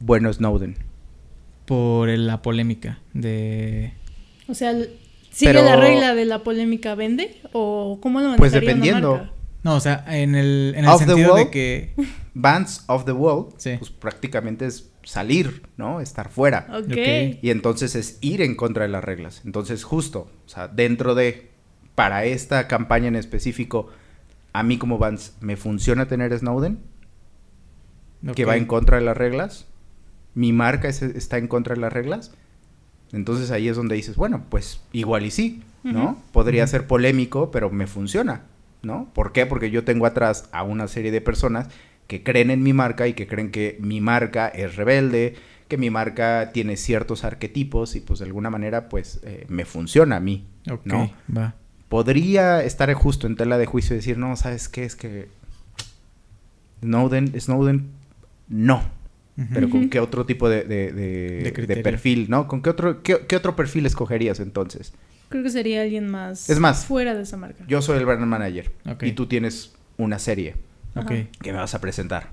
[0.00, 0.76] bueno Snowden?
[1.64, 3.92] Por el- la polémica de...
[4.48, 4.72] O sea,
[5.30, 7.40] ¿sigue Pero- la regla de la polémica vende?
[7.52, 9.16] ¿O cómo lo Pues una dependiendo.
[9.16, 9.32] marca?
[9.62, 11.94] No, o sea, en el, en sentido de que...
[12.34, 13.74] Bands of the World, Sí.
[13.78, 16.00] pues prácticamente es salir, ¿no?
[16.00, 16.66] Estar fuera.
[16.70, 16.84] Ok.
[16.92, 17.38] Ok.
[17.42, 19.42] Y entonces es ir en contra de las reglas.
[19.44, 21.50] Entonces, justo, o sea, dentro de,
[21.96, 23.88] para esta campaña en específico,
[24.52, 26.78] a mí como Vance, ¿me funciona tener Snowden?
[28.34, 29.66] Que va en contra de las reglas.
[30.34, 32.32] Mi marca es- está en contra de las reglas.
[33.12, 36.16] Entonces ahí es donde dices, bueno, pues igual y sí, ¿no?
[36.32, 38.42] Podría ser polémico, pero me funciona,
[38.82, 39.10] ¿no?
[39.14, 39.46] ¿Por qué?
[39.46, 41.68] Porque yo tengo atrás a una serie de personas
[42.06, 45.34] que creen en mi marca y que creen que mi marca es rebelde,
[45.68, 50.16] que mi marca tiene ciertos arquetipos y pues de alguna manera pues eh, me funciona
[50.16, 51.12] a mí, Ok, ¿no?
[51.36, 51.54] va.
[51.88, 54.84] Podría estar justo en tela de juicio y decir, no, ¿sabes qué?
[54.84, 55.28] Es que
[56.82, 57.90] Snowden, Snowden,
[58.48, 58.82] no.
[59.54, 61.02] Pero ¿con qué otro tipo de, de- de-
[61.38, 61.82] De de criterio.
[61.82, 62.46] perfil, no?
[62.46, 64.92] ¿Con qué otro, qué, qué otro perfil escogerías entonces?
[65.30, 67.64] Creo que sería alguien más, Es más, fuera de esa marca.
[67.66, 69.04] Yo soy el brand manager Ok.
[69.04, 70.56] y tú tienes una serie
[71.40, 72.30] que me vas a presentar.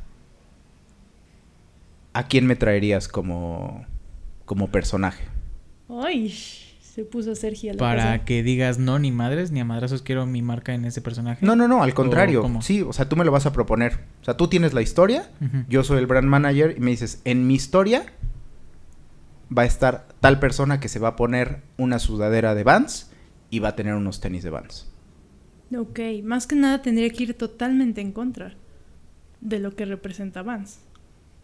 [2.13, 3.85] ¿A quién me traerías como,
[4.45, 5.23] como personaje?
[5.89, 6.29] Ay,
[6.81, 8.25] se puso Sergio la Para cosa.
[8.25, 11.45] que digas no, ni madres, ni a madrazos quiero mi marca en ese personaje.
[11.45, 12.43] No, no, no, al contrario.
[12.61, 13.99] Sí, o sea, tú me lo vas a proponer.
[14.21, 15.29] O sea, tú tienes la historia,
[15.69, 18.05] yo soy el brand manager y me dices, en mi historia
[19.55, 23.11] va a estar tal persona que se va a poner una sudadera de Vans
[23.49, 24.91] y va a tener unos tenis de Vans.
[25.75, 28.55] Ok, más que nada tendría que ir totalmente en contra
[29.41, 30.79] de lo que representa Vance.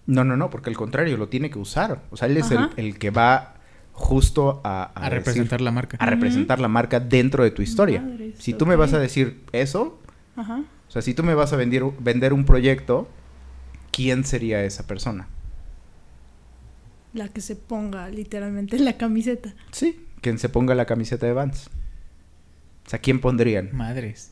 [0.06, 2.02] No, no, no, porque al contrario, lo tiene que usar.
[2.12, 3.56] O sea, él es el, que va
[3.94, 5.98] justo a, A decir- representar la marca.
[6.00, 8.04] a representar la marca dentro de tu historia.
[8.38, 10.00] Si tú me vas a decir eso,
[10.36, 10.64] Ajá.
[10.88, 13.08] o sea, si tú me vas a vender, vender un proyecto,
[13.92, 15.28] ¿quién sería esa persona?
[17.14, 19.54] La que se ponga literalmente la camiseta.
[19.72, 21.70] Sí, quien se ponga la camiseta de Vans.
[22.86, 23.70] O sea, ¿quién pondrían?
[23.74, 24.32] Madres.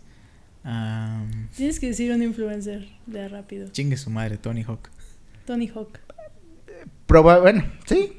[0.64, 1.24] Ah,
[1.56, 3.70] Tienes que decir un influencer de rápido.
[3.72, 4.90] chingue su madre, Tony Hawk.
[5.46, 6.00] Tony Hawk.
[7.08, 8.14] Proba bueno, sí.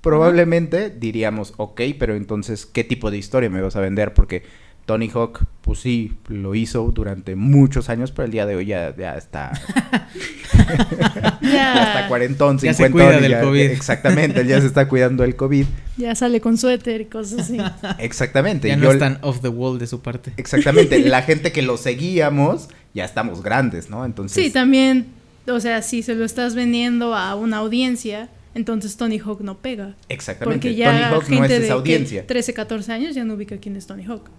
[0.00, 4.14] Probablemente diríamos, ok, pero entonces, ¿qué tipo de historia me vas a vender?
[4.14, 4.44] Porque
[4.86, 8.94] Tony Hawk, pues sí, lo hizo durante muchos años, pero el día de hoy ya,
[8.96, 9.50] ya está.
[11.42, 13.08] ya está cuarentón, Ya se cincuentón.
[13.12, 13.60] cuida del ya- COVID.
[13.70, 15.66] Exactamente, él ya se está cuidando del COVID.
[15.96, 17.58] Ya sale con suéter y cosas así.
[17.98, 18.68] Exactamente.
[18.68, 20.32] Ya no yo- es tan off the wall de su parte.
[20.36, 20.98] Exactamente.
[21.00, 24.04] la gente que lo seguíamos, ya estamos grandes, ¿no?
[24.04, 24.42] Entonces.
[24.44, 25.06] Sí, también,
[25.48, 29.96] o sea, si se lo estás vendiendo a una audiencia, entonces Tony Hawk no pega.
[30.08, 30.58] Exactamente.
[30.68, 32.26] Porque ya Tony Hawk gente no es de esa que audiencia.
[32.26, 34.30] 13, 14 años ya no ubica quién es Tony Hawk.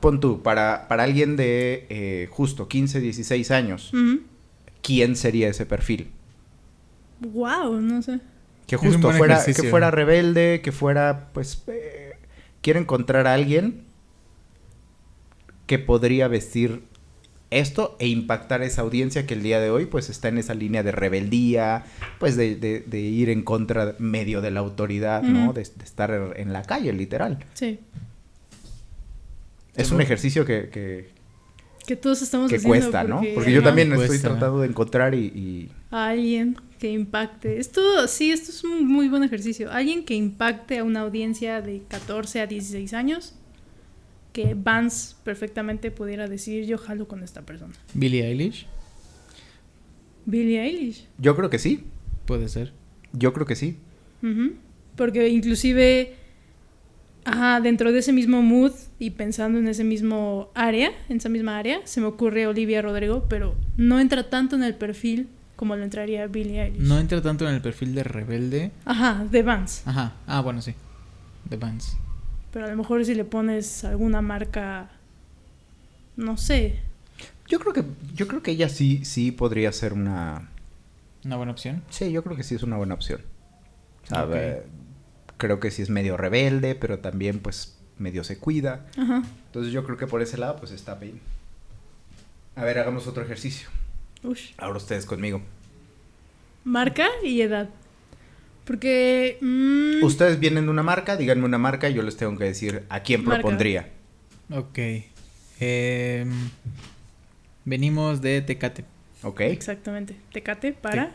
[0.00, 3.92] Pon tú, para, para alguien de eh, justo 15, 16 años.
[4.82, 6.10] ¿quién sería ese perfil?
[7.20, 8.20] Wow, no sé.
[8.66, 9.64] Que justo fuera, ejercicio.
[9.64, 12.12] que fuera rebelde, que fuera, pues, eh,
[12.60, 13.84] quiero encontrar a alguien
[15.66, 16.82] que podría vestir
[17.50, 20.54] esto e impactar a esa audiencia que el día de hoy, pues, está en esa
[20.54, 21.84] línea de rebeldía,
[22.18, 25.52] pues, de, de- de ir en contra medio de la autoridad, ¿no?
[25.52, 27.38] De estar en la calle, literal.
[27.54, 27.78] Sí.
[29.76, 31.10] Es un ejercicio que, que,
[31.86, 33.22] Que todos estamos que haciendo cuesta, ¿no?
[33.34, 35.26] porque, yo también estoy tratando de encontrar y...
[35.26, 37.58] y- a alguien que impacte.
[37.58, 39.70] Esto, sí, esto es un muy buen ejercicio.
[39.72, 43.34] Alguien que impacte a una audiencia de 14 a 16 años.
[44.32, 47.72] Que Vance perfectamente pudiera decir, yo jalo con esta persona.
[47.94, 48.66] Billie Eilish,
[50.26, 51.06] Billie Eilish.
[51.18, 51.84] Yo creo que sí,
[52.26, 52.72] puede ser.
[53.12, 53.78] yo creo que sí.
[54.96, 56.14] Porque inclusive,
[57.24, 61.58] ajá, dentro de ese mismo mood y pensando en ese mismo área, en esa misma
[61.58, 65.84] área, se me ocurre Olivia Rodrigo, pero no entra tanto en el perfil como lo
[65.84, 66.80] entraría Billie Eilish.
[66.82, 68.70] No entra tanto en el perfil de rebelde.
[68.84, 69.82] Ajá, de Vance.
[69.88, 70.14] Ajá.
[70.26, 70.74] Ah, bueno, sí.
[71.48, 71.96] The Vans.
[72.52, 74.90] Pero a lo mejor si le pones alguna marca,
[76.16, 76.80] no sé.
[77.46, 77.84] Yo creo que,
[78.14, 80.50] yo creo que ella sí, sí podría ser una...
[81.24, 81.82] Una buena opción.
[81.88, 83.20] Sí, yo creo que sí es una buena opción.
[84.04, 84.30] O sea, Ok.
[84.34, 84.62] eh,
[85.36, 88.86] creo que sí es medio rebelde, pero también pues medio se cuida.
[88.96, 89.22] Ajá.
[89.46, 91.20] Entonces yo creo que por ese lado pues está bien.
[92.56, 93.68] A ver, hagamos otro ejercicio.
[94.22, 94.52] Ush.
[94.58, 95.42] Ahora ustedes conmigo.
[96.64, 97.68] Marca y edad.
[98.64, 99.36] Porque...
[99.42, 102.84] mm, Ustedes vienen de una marca, díganme una marca y yo les tengo que decir
[102.88, 103.42] a quién Marca.
[103.42, 103.90] propondría.
[104.50, 104.78] Ok.
[105.60, 106.30] Em,
[107.64, 108.84] venimos de Tecate.
[109.22, 109.40] ¿Ok?
[109.40, 110.16] Exactamente.
[110.32, 111.12] Tecate para...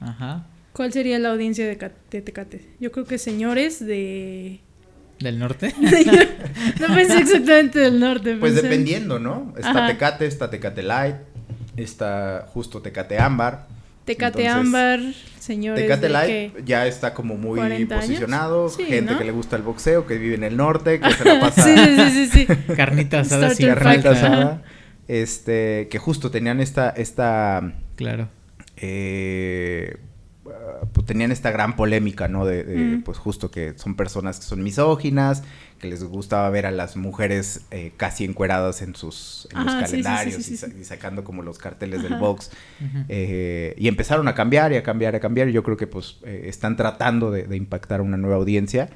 [0.00, 0.46] Ajá.
[0.74, 1.76] ¿Cuál sería la audiencia de,
[2.10, 2.60] de Tecate?
[2.80, 4.60] Yo creo que señores de...
[5.20, 5.72] ¿Del norte?
[6.80, 8.34] No pensé exactamente del norte.
[8.36, 9.54] Pues pensé- dependiendo, ¿no?
[9.56, 9.86] Está Ajá.
[9.86, 11.14] Tecate, está Tecate Light,
[11.76, 13.68] está justo Tecate Ámbar.
[14.04, 15.00] Tecate Entonces, ámbar,
[15.38, 18.04] señores Tecate de Light que- ya está como muy 40 años.
[18.06, 19.18] posicionado, Sí, gente ¿no?
[19.18, 21.74] que le gusta el boxeo, que vive en el norte, que se la pasa sí,
[21.74, 22.46] sí, sí, sí, sí.
[22.76, 24.62] Carnita asada Starter carnita asada,
[25.08, 28.28] este, que justo tenían esta, esta, Claro.
[28.76, 29.96] eh,
[30.92, 32.44] pues tenían esta gran polémica, ¿no?
[32.46, 33.02] De, de, Mm.
[33.02, 35.42] pues justo que son personas que son misóginas,
[35.80, 39.74] que les gustaba ver a las mujeres eh, casi encueradas en sus en Ajá, los
[39.74, 40.74] sí, sí, sí, calendarios sí, y, sa- sí.
[40.80, 42.50] y sacando como los carteles del box.
[43.08, 45.48] Eh, y empezaron a cambiar y a cambiar y a cambiar.
[45.48, 48.88] y Yo creo que pues eh, están tratando de, de impactar a una nueva audiencia.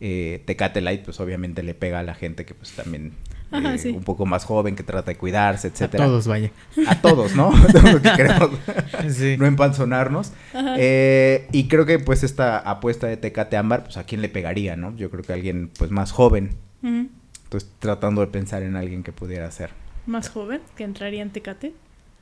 [0.00, 3.12] Eh, Tecate Light pues obviamente le pega a la gente que pues también
[3.50, 3.90] Ajá, eh, sí.
[3.90, 6.04] un poco más joven, que trata de cuidarse, A etcétera.
[6.04, 6.50] todos, vaya.
[6.88, 7.50] A todos, ¿no?
[7.72, 8.50] Todos los que queremos
[9.14, 9.36] Sí.
[9.38, 10.32] no empanzonarnos.
[10.76, 14.74] Eh, y creo que pues esta apuesta de Tecate Ámbar, pues a quién le pegaría,
[14.76, 14.96] ¿no?
[14.96, 16.56] Yo creo que a alguien pues más joven.
[16.82, 19.70] Entonces tratando de pensar en alguien que pudiera ser.
[20.06, 21.72] Más joven, que entraría en Tecate.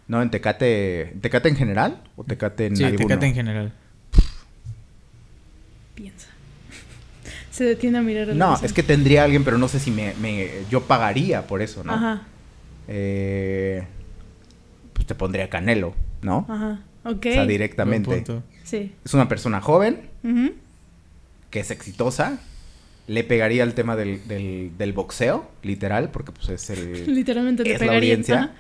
[0.09, 0.21] ¿No?
[0.21, 3.07] ¿En Tecate, ¿en Tecate en general o Tecate en Sí, alguno?
[3.09, 3.73] Tecate en general.
[5.95, 6.29] Piensa.
[7.55, 8.67] Se detiene a mirar el No, horizonte.
[8.67, 11.93] es que tendría alguien, pero no sé si me, me- yo pagaría por eso, ¿no?
[11.93, 12.23] Ajá,
[12.89, 13.87] Eh,
[14.93, 16.47] pues te pondría Canelo, ¿no?
[16.49, 16.81] ajá.
[17.05, 17.27] Ok.
[17.27, 18.25] O sea, directamente.
[18.65, 18.93] Sí.
[19.05, 20.53] Es una persona joven, Ujú.
[21.51, 22.41] que es exitosa,
[23.07, 27.07] le pegaría el tema del, del, del boxeo, literal, porque pues es el...
[27.15, 28.55] Literalmente te es la audiencia.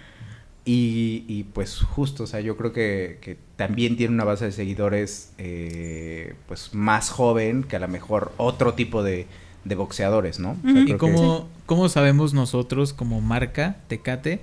[0.66, 4.52] Y, y, pues justo, o sea, yo creo que, que también tiene una base de
[4.52, 9.26] seguidores eh, pues más joven que a lo mejor otro tipo de,
[9.64, 10.52] de boxeadores, ¿no?
[10.52, 10.80] O sea, Ujú.
[10.80, 14.40] ¿Y que- cómo, cómo sabemos nosotros como marca Tecate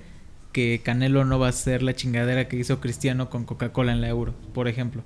[0.52, 4.08] que Canelo no va a ser la chingadera que hizo Cristiano con Coca-Cola en la
[4.08, 5.02] Euro, por ejemplo?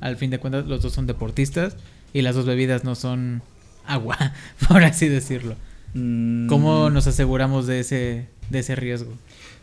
[0.00, 1.76] Al fin de cuentas, los dos son deportistas
[2.14, 3.42] y las dos bebidas no son
[3.86, 4.16] agua,
[4.68, 5.54] por así decirlo.
[5.94, 9.12] Mm, ¿Cómo nos aseguramos de ese, de ese riesgo?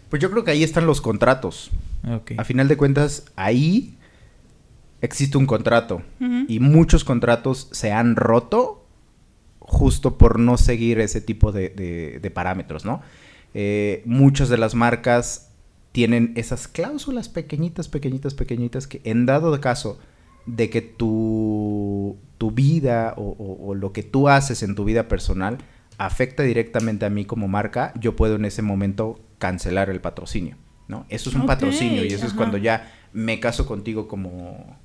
[0.10, 1.72] Pues yo creo que ahí están los contratos.
[2.06, 2.34] Ok.
[2.38, 3.98] A final de cuentas, ahí
[5.02, 6.02] existe un contrato.
[6.48, 8.86] Y muchos contratos se han roto
[9.60, 13.02] justo por no seguir ese tipo de, de- de parámetros, ¿no?
[13.54, 15.52] Eh, muchas de las marcas
[15.92, 20.00] tienen esas cláusulas pequeñitas, pequeñitas, pequeñitas que en dado de caso
[20.46, 25.08] de que tu, tu vida o, o- o lo que tú haces en tu vida
[25.08, 25.58] personal
[25.98, 30.56] afecta directamente a mí como marca, yo puedo en ese momento cancelar el patrocinio,
[30.88, 31.06] ¿no?
[31.10, 34.76] Eso es un patrocinio y eso es cuando ya me caso contigo como,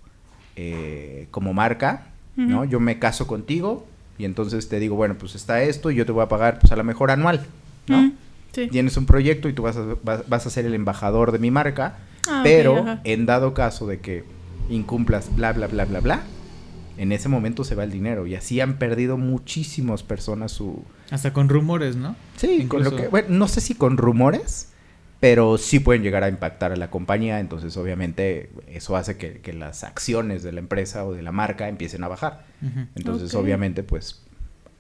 [0.57, 2.65] eh, como marca, ¿no?
[2.65, 3.87] Yo me caso contigo
[4.19, 6.73] y entonces te digo, bueno, pues está esto y yo te voy a pagar pues
[6.73, 7.41] a lo mejor anual,
[7.89, 8.13] ¿no?
[8.53, 8.69] Sí.
[8.69, 11.51] Tienes un proyecto y tú vas a, vas, vas a ser el embajador de mi
[11.51, 11.97] marca,
[12.29, 14.25] Ah, pero en dado caso de que
[14.71, 16.23] incumplas bla, bla, bla, bla, bla,
[16.97, 18.27] en ese momento se va el dinero.
[18.29, 20.85] Y así han perdido muchísimas personas su...
[21.11, 22.15] Hasta con rumores, ¿no?
[22.37, 23.09] Sí, con lo Incluso- que...
[23.09, 24.69] Bueno, no sé si con rumores,
[25.23, 27.39] pero sí pueden llegar a impactar a la compañía.
[27.39, 31.69] Entonces, obviamente, eso hace que, que las acciones de la empresa o de la marca
[31.69, 32.45] empiecen a bajar.
[32.97, 34.21] Entonces, obviamente, pues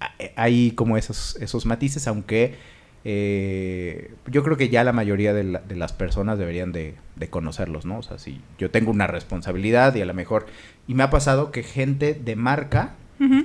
[0.00, 2.56] a- hay como esos, esos matices, aunque
[3.04, 7.30] eh, yo creo que ya la mayoría de, la- de las personas deberían de, de
[7.30, 7.98] conocerlos, ¿no?
[7.98, 10.46] O sea, si yo tengo una responsabilidad y a lo mejor...
[10.88, 12.96] Y me ha pasado que gente de marca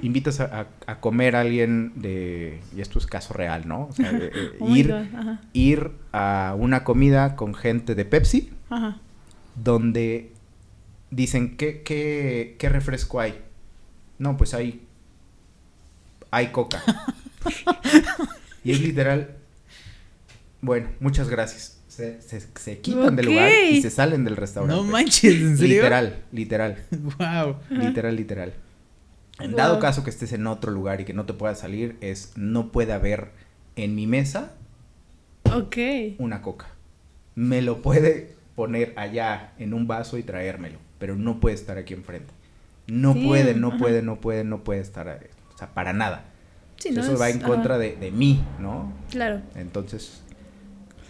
[0.01, 2.59] Invitas a, a- a comer a alguien de...
[2.75, 3.85] Y esto es caso real, ¿no?
[3.87, 4.93] O sea, eh, eh, Oh ir,
[5.53, 8.97] ir a una comida con gente de Pepsi Ajá.
[9.55, 10.31] donde
[11.11, 13.35] dicen, ¿qué, qué, qué refresco hay?
[14.17, 14.81] No, pues hay,
[16.31, 16.81] hay coca.
[18.63, 19.35] y es literal,
[20.61, 21.75] bueno, muchas gracias.
[21.87, 24.75] Se, se, se quitan del lugar y se salen del restaurante.
[24.83, 25.75] No manches, ¿en serio?
[25.77, 27.55] Literal, literal, wow.
[27.69, 28.53] literal, literal.
[29.39, 29.57] En Wow.
[29.57, 32.71] dado caso que estés en otro lugar y que no te puedas salir, es no
[32.71, 33.31] puede haber
[33.75, 34.53] en mi mesa
[36.19, 36.67] una coca.
[37.35, 41.93] Me lo puede poner allá en un vaso y traérmelo, pero no puede estar aquí
[41.93, 42.33] enfrente.
[42.87, 43.77] No Sí, puede, no ajá.
[43.77, 45.17] puede, no puede, no puede estar, ahí.
[45.53, 46.25] o sea, para nada.
[46.77, 47.01] Sí, ¿no?
[47.01, 48.91] Eso Es- va en contra de, de mí, ¿no?
[49.09, 49.41] Claro.
[49.55, 50.23] Entonces,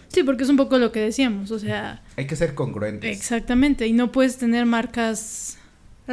[0.08, 3.14] Sí, porque es un poco lo que decíamos, o sea, hay que ser congruentes.
[3.14, 5.58] exactamente, y no puedes tener marcas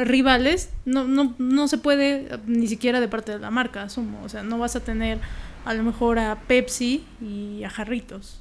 [0.04, 4.28] rivales, no, no, no se puede ni siquiera de parte de la marca, asumo, o
[4.28, 5.18] sea, no vas a tener
[5.64, 8.40] a lo mejor a Pepsi y a Jarritos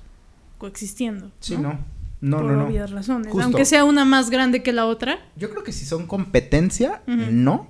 [0.58, 1.32] coexistiendo.
[1.40, 1.80] Sí, no.
[2.22, 2.66] No, Por no, no.
[2.68, 3.44] obvias razones, Justo.
[3.44, 5.20] aunque sea una más grande que la otra.
[5.36, 7.68] Yo creo que si son competencia, no.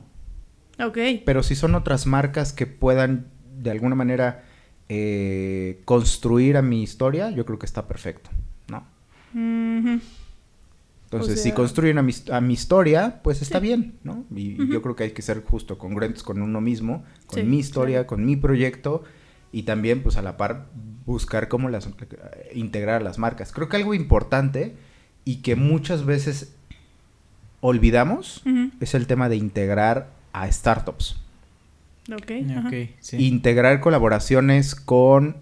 [0.79, 0.97] Ok.
[1.25, 4.45] Pero si son otras marcas que puedan, de alguna manera,
[4.87, 8.29] eh, construir a mi historia, yo creo que está perfecto,
[8.69, 8.85] ¿no?
[11.05, 13.67] Entonces, O si construyen a mi, a mi historia, pues está Sí.
[13.67, 14.25] bien, ¿no?
[14.35, 17.59] Y, yo creo que hay que ser justo, congruentes con uno mismo, con Sí, mi
[17.59, 18.07] historia, claro.
[18.07, 19.03] con mi proyecto
[19.51, 20.67] y también, pues a la par,
[21.05, 21.87] buscar cómo las,
[22.53, 23.51] integrar a las marcas.
[23.51, 24.75] Creo que algo importante
[25.23, 26.53] y que muchas veces
[27.61, 28.43] olvidamos
[28.79, 31.17] es el tema de integrar a startups.
[32.11, 32.31] Ok.
[32.99, 33.17] sí.
[33.25, 35.37] Integrar colaboraciones con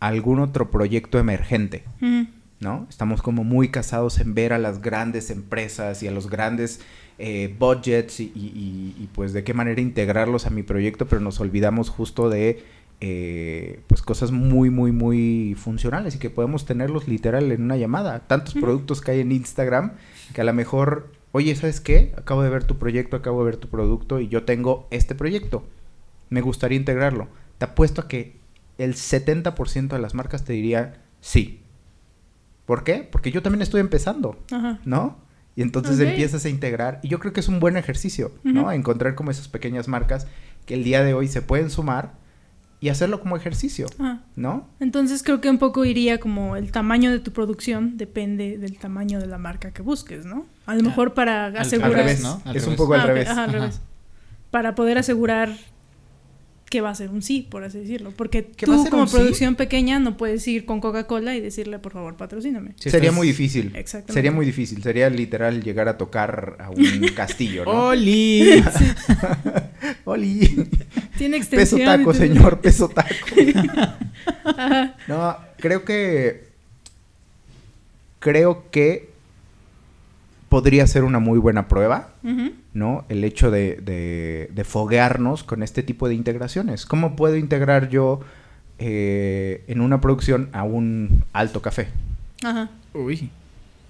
[0.00, 1.84] algún otro proyecto emergente.
[2.00, 2.26] Ujú.
[2.60, 2.86] ¿No?
[2.90, 6.80] Estamos como muy casados en ver a las grandes empresas y a los grandes
[7.18, 11.20] eh, budgets y, y- y- y, pues de qué manera integrarlos a mi proyecto, pero
[11.20, 12.62] nos olvidamos justo de
[13.00, 18.20] eh, pues cosas muy, muy, muy funcionales y que podemos tenerlos literal en una llamada.
[18.26, 19.92] Tantos productos que hay en Instagram
[20.34, 22.12] que a lo mejor, oye, ¿sabes qué?
[22.16, 25.64] Acabo de ver tu proyecto, acabo de ver tu producto y yo tengo este proyecto.
[26.30, 27.28] Me gustaría integrarlo.
[27.58, 28.36] Te apuesto a que
[28.78, 31.60] el 70% de las marcas te dirían sí.
[32.68, 33.08] ¿Por qué?
[33.10, 34.78] Porque yo también estoy empezando, Ajá.
[34.84, 35.16] ¿no?
[35.56, 37.00] Y entonces empiezas a integrar.
[37.02, 38.70] Y yo creo que es un buen ejercicio, ¿no?
[38.70, 40.26] Encontrar como esas pequeñas marcas
[40.66, 42.12] que el día de hoy se pueden sumar
[42.78, 44.20] y hacerlo como ejercicio, Ajá.
[44.36, 44.68] ¿no?
[44.80, 49.18] Entonces creo que un poco iría como el tamaño de tu producción depende del tamaño
[49.18, 50.44] de la marca que busques, ¿no?
[50.66, 51.92] A lo Ah, mejor para asegurar...
[51.92, 52.42] Al revés, ¿no?
[52.44, 53.28] Al es un poco al Ah, ok, revés.
[53.30, 53.58] ajá, al Ajá.
[53.60, 53.80] revés.
[54.50, 55.48] Para poder asegurar
[56.70, 58.12] que va a ser un sí, por así decirlo.
[58.14, 59.16] Porque ¿Que va a tú como sí?
[59.16, 62.72] producción pequeña no puedes ir con Coca-Cola y decirle, por favor, patrocíname.
[62.76, 63.72] Sí, Sería estás- muy difícil.
[63.74, 64.12] Exactamente.
[64.12, 64.82] Sería muy difícil.
[64.82, 67.70] Sería literal llegar a tocar a un castillo, ¿no?
[67.88, 68.62] ¡Oli!
[70.04, 70.68] ¡Oli!
[71.16, 71.80] Tiene Peso extensión.
[71.86, 73.08] taco, entonces- señor, peso taco.
[75.08, 76.48] No, creo que.
[78.18, 79.07] Creo que
[80.48, 82.14] podría ser una muy buena prueba.
[82.74, 83.04] ¿no?
[83.08, 86.86] El hecho de, de, de foguearnos con este tipo de integraciones.
[86.86, 88.20] ¿Cómo puedo integrar yo
[88.78, 91.88] eh, en una producción a un alto café?
[92.42, 92.70] Ajá.
[92.94, 93.30] Uy.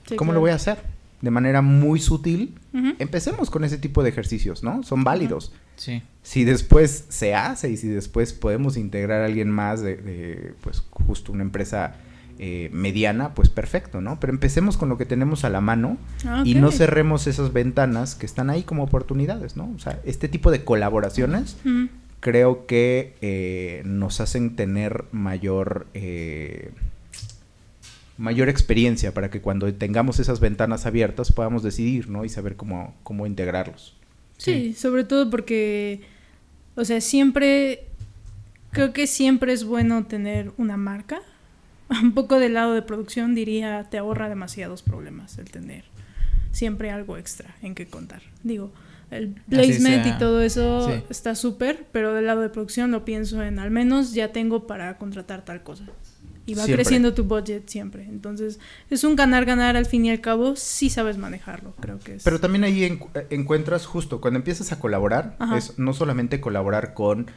[0.07, 0.35] Sí, ¿Cómo claro.
[0.35, 0.79] lo voy a hacer?
[1.21, 2.55] De manera muy sutil.
[2.99, 4.83] Empecemos con ese tipo de ejercicios, ¿no?
[4.85, 5.53] Son válidos.
[5.77, 6.03] Sí.
[6.23, 10.83] Si después se hace y si después podemos integrar a alguien más de, de, pues
[10.91, 11.97] justo una empresa
[12.39, 14.21] eh, mediana, pues perfecto, ¿no?
[14.21, 18.15] Pero empecemos con lo que tenemos a la mano Ah, y no cerremos esas ventanas
[18.15, 19.73] que están ahí como oportunidades, ¿no?
[19.75, 21.57] O sea, este tipo de colaboraciones
[22.21, 26.73] creo que eh, nos hacen tener mayor, eh,
[28.17, 32.25] mayor experiencia para que cuando tengamos esas ventanas abiertas podamos decidir, ¿no?
[32.25, 33.95] Y saber cómo, cómo integrarlos.
[34.37, 36.03] Sí, sobre todo porque,
[36.77, 37.87] o sea, siempre,
[38.71, 41.21] creo que siempre es bueno tener una marca.
[42.03, 45.85] Un poco del lado de producción diría, te ahorra demasiados problemas el tener
[46.53, 48.23] siempre algo extra en que contar.
[48.43, 48.73] Digo,
[49.11, 53.59] el placement y todo eso está súper, pero del lado de producción lo pienso en
[53.59, 55.85] al menos ya tengo para contratar tal cosa.
[56.47, 58.05] Y va creciendo tu budget siempre.
[58.05, 58.59] Entonces,
[58.89, 62.23] es un ganar-ganar al fin y al cabo, si sabes manejarlo, creo que es.
[62.23, 67.31] Pero también ahí encuentras justo, cuando empiezas a colaborar, es no solamente colaborar con,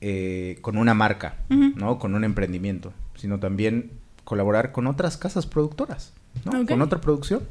[0.00, 2.00] eh, con una marca, ¿no?
[2.00, 3.90] Con un emprendimiento, sino también
[4.24, 6.12] colaborar con otras casas productoras,
[6.44, 6.66] ¿no?
[6.66, 7.42] Con otra producción.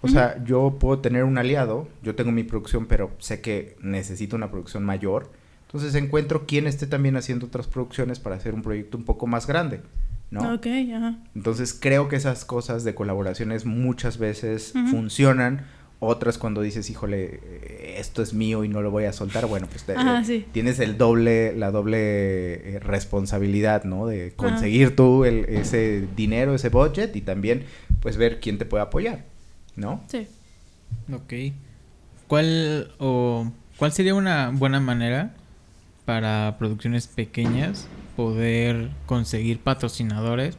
[0.00, 4.36] O sea, yo puedo tener un aliado, yo tengo mi producción, pero sé que necesito
[4.36, 5.30] una producción mayor.
[5.66, 9.46] Entonces encuentro quién esté también haciendo otras producciones para hacer un proyecto un poco más
[9.46, 9.80] grande,
[10.30, 10.54] ¿no?
[10.54, 11.16] Ok, ajá.
[11.34, 15.66] Entonces creo que esas cosas de colaboraciones muchas veces funcionan.
[16.00, 17.40] Otras cuando dices, híjole,
[17.98, 19.86] esto es mío y no lo voy a soltar, bueno, pues
[20.52, 24.06] tienes el doble, la doble eh, responsabilidad, ¿no?
[24.06, 27.64] De conseguir tú el, ese dinero, ese budget y también
[28.00, 29.24] pues ver quién te puede apoyar.
[29.76, 30.02] ¿no?
[30.08, 30.26] Sí.
[31.12, 31.54] Ok.
[32.28, 35.34] ¿Cuál o cuál sería una buena manera
[36.04, 40.56] para producciones pequeñas poder conseguir patrocinadores,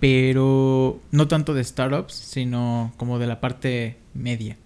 [0.00, 4.56] pero no tanto de startups, sino como de la parte media,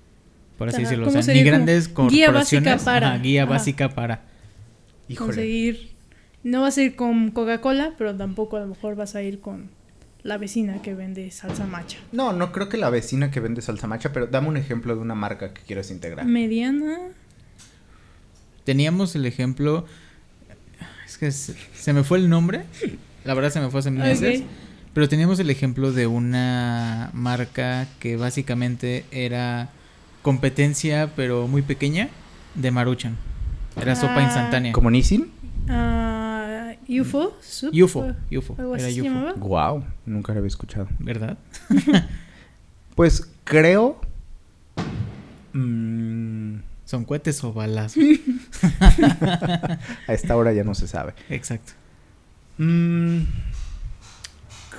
[0.58, 4.22] por así decirlo, o sea, ni grandes corporaciones, guía básica para, guía básica para
[5.16, 5.90] conseguir
[6.42, 9.68] no vas a ir con Coca-Cola, pero tampoco a lo mejor vas a ir con
[10.22, 11.98] la vecina que vende salsa macha.
[12.12, 15.00] No, no creo que la vecina que vende salsa macha, pero dame un ejemplo de
[15.00, 16.26] una marca que quieras integrar.
[16.26, 16.98] Mediana.
[18.64, 19.86] Teníamos el ejemplo.
[21.06, 22.64] Es que se, me fue el nombre.
[23.24, 24.42] La verdad se me fue hace meses.
[24.92, 29.70] Pero teníamos el ejemplo de una marca que básicamente era
[30.22, 32.08] competencia, pero muy pequeña,
[32.54, 33.16] de Maruchan.
[33.80, 34.22] Era sopa ah.
[34.22, 34.72] instantánea.
[34.72, 35.30] ¿Como Nissin?
[35.68, 36.10] Ah.
[36.88, 37.36] UFO,
[37.72, 39.34] UFO, UFO, era UFO.
[39.36, 40.88] Wow, nunca lo había escuchado.
[40.98, 41.38] ¿Verdad?
[42.96, 44.00] pues creo.
[45.52, 47.94] Mm, ¿Son cohetes o balas?
[50.08, 51.14] A esta hora ya no se sabe.
[51.28, 51.72] Exacto.
[52.58, 53.22] Mm,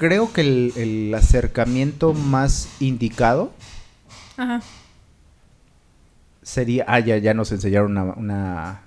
[0.02, 3.54] creo que el, acercamiento más indicado
[4.36, 4.64] Ajá.
[6.42, 6.86] sería.
[6.88, 8.82] Ah, ya, ya nos enseñaron una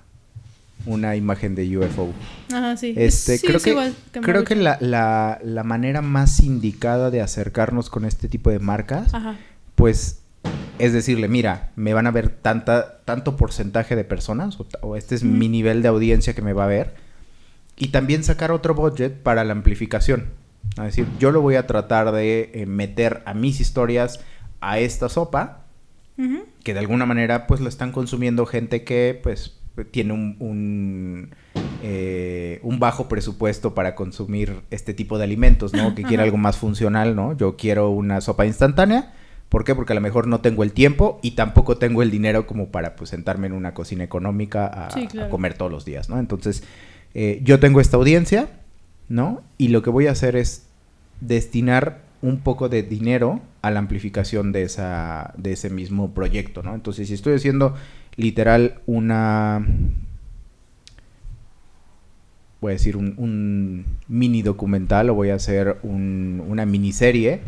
[0.85, 2.13] una imagen de UFO.
[2.53, 2.93] Ajá, sí.
[2.97, 8.27] Este, creo que, creo que la, la, la, manera más indicada de acercarnos con este
[8.27, 9.13] tipo de marcas,
[9.75, 10.19] pues
[10.79, 15.23] es decirle, mira, me van a ver tanta, tanto porcentaje de personas, o, este es
[15.23, 16.93] mi nivel de audiencia que me va a ver,
[17.77, 20.25] y también sacar otro budget para la amplificación.
[20.77, 24.19] Es decir, yo lo voy a tratar de eh, meter a mis historias
[24.61, 25.61] a esta sopa,
[26.63, 29.59] que de alguna manera pues lo están consumiendo gente que pues
[29.91, 31.35] tiene un,
[31.83, 35.93] eh, un, bajo presupuesto para consumir este tipo de alimentos, ¿no?
[35.93, 37.35] Que quiere algo más funcional, ¿no?
[37.35, 39.13] Yo quiero una sopa instantánea.
[39.49, 39.75] ¿Por qué?
[39.75, 42.95] Porque a lo mejor no tengo el tiempo y tampoco tengo el dinero como para
[42.95, 46.19] pues, sentarme en una cocina económica a, comer todos los días, ¿no?
[46.19, 46.63] Entonces,
[47.13, 48.49] eh, yo tengo esta audiencia,
[49.09, 49.41] ¿no?
[49.57, 50.67] Y lo que voy a hacer es
[51.21, 56.73] destinar un poco de dinero a la amplificación de, esa, de ese mismo proyecto, ¿no?
[56.73, 57.75] Entonces, si estoy haciendo
[58.15, 59.65] literal una
[62.65, 67.41] voy a decir un, mini documental o voy a hacer una miniserie.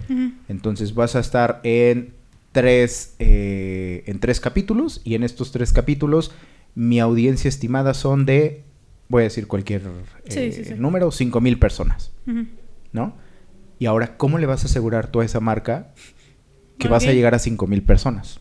[0.48, 2.14] Entonces vas a estar en
[2.52, 6.32] tres, eh, en tres capítulos y en estos tres capítulos
[6.76, 8.64] mi audiencia estimada son de,
[9.10, 9.84] voy a decir cualquier
[10.26, 12.12] eh, número, cinco mil personas.
[12.92, 13.16] ¿No?
[13.80, 15.94] Y ahora, ¿cómo le vas a asegurar tú a esa marca
[16.80, 18.40] que vas a llegar a cinco mil personas?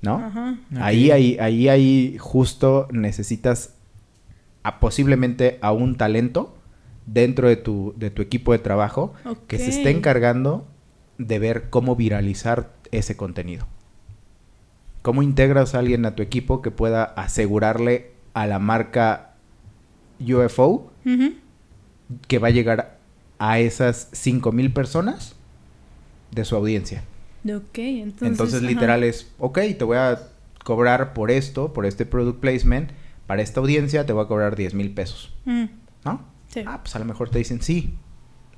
[0.00, 0.58] ¿no?
[0.80, 3.74] Ahí, ahí, ahí, ahí justo necesitas
[4.62, 6.56] a, posiblemente a un talento
[7.06, 9.14] dentro de tu, de tu equipo de trabajo
[9.46, 10.66] que se esté encargando
[11.16, 13.66] de ver cómo viralizar ese contenido.
[15.02, 19.27] ¿Cómo integras a alguien a tu equipo que pueda asegurarle a la marca
[20.20, 20.92] UFO
[22.26, 22.98] que va a llegar
[23.38, 25.36] a esas 5000 personas
[26.30, 27.04] de su audiencia?
[27.44, 28.28] Ok, entonces.
[28.28, 30.20] Entonces, literal es, ok, te voy a
[30.64, 32.90] cobrar por esto, por este product placement,
[33.26, 35.34] para esta audiencia te voy a cobrar 10 mil pesos.
[35.44, 35.64] Mm.
[36.04, 36.22] ¿No?
[36.48, 36.60] Sí.
[36.66, 37.94] Ah, pues a lo mejor te dicen, sí,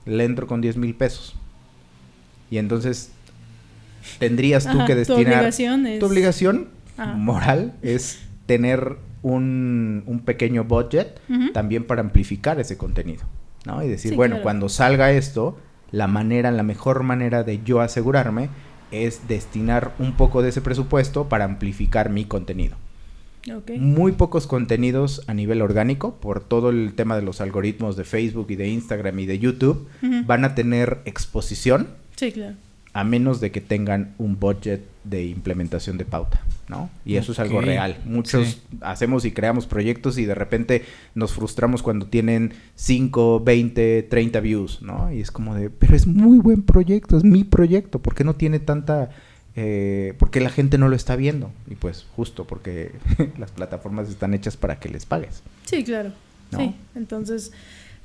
[0.07, 1.35] le entro con 10 mil pesos.
[2.51, 3.13] Y entonces
[4.19, 5.25] tendrías tú que destinar.
[5.25, 5.99] Tu obligación es...
[6.01, 6.69] Tu obligación
[7.17, 11.21] moral es tener un, un pequeño budget
[11.53, 13.25] también para amplificar ese contenido.
[13.67, 13.83] ¿no?
[13.83, 15.59] Y decir, bueno, cuando salga esto,
[15.93, 18.49] la manera, la mejor manera de yo asegurarme
[18.91, 22.77] es destinar un poco de ese presupuesto para amplificar mi contenido.
[23.79, 28.47] Muy pocos contenidos a nivel orgánico, por todo el tema de los algoritmos de Facebook
[28.51, 29.89] y de Instagram y de YouTube,
[30.27, 32.57] van a tener exposición Sí, claro.
[32.93, 36.89] a menos de que tengan un budget de implementación de pauta, ¿no?
[37.05, 37.99] Y eso es algo real.
[38.05, 38.79] Muchos sí.
[38.81, 40.85] hacemos y creamos proyectos y de repente
[41.17, 45.13] nos frustramos cuando tienen 5, 20, 30 views, ¿no?
[45.13, 48.37] Y es como de, pero es muy buen proyecto, es mi proyecto, ¿por qué no
[48.37, 49.11] tiene tanta...
[49.57, 51.51] Eh, ¿Por qué la gente no lo está viendo?
[51.69, 52.93] Y pues justo porque
[53.39, 55.43] las plataformas están hechas para que les pagues.
[55.65, 56.13] Sí, claro.
[56.53, 56.59] ¿No?
[56.59, 56.75] Sí.
[56.95, 57.51] Entonces,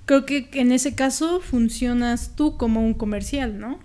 [0.08, 3.78] creo que en ese caso funcionas tú como un comercial, ¿no?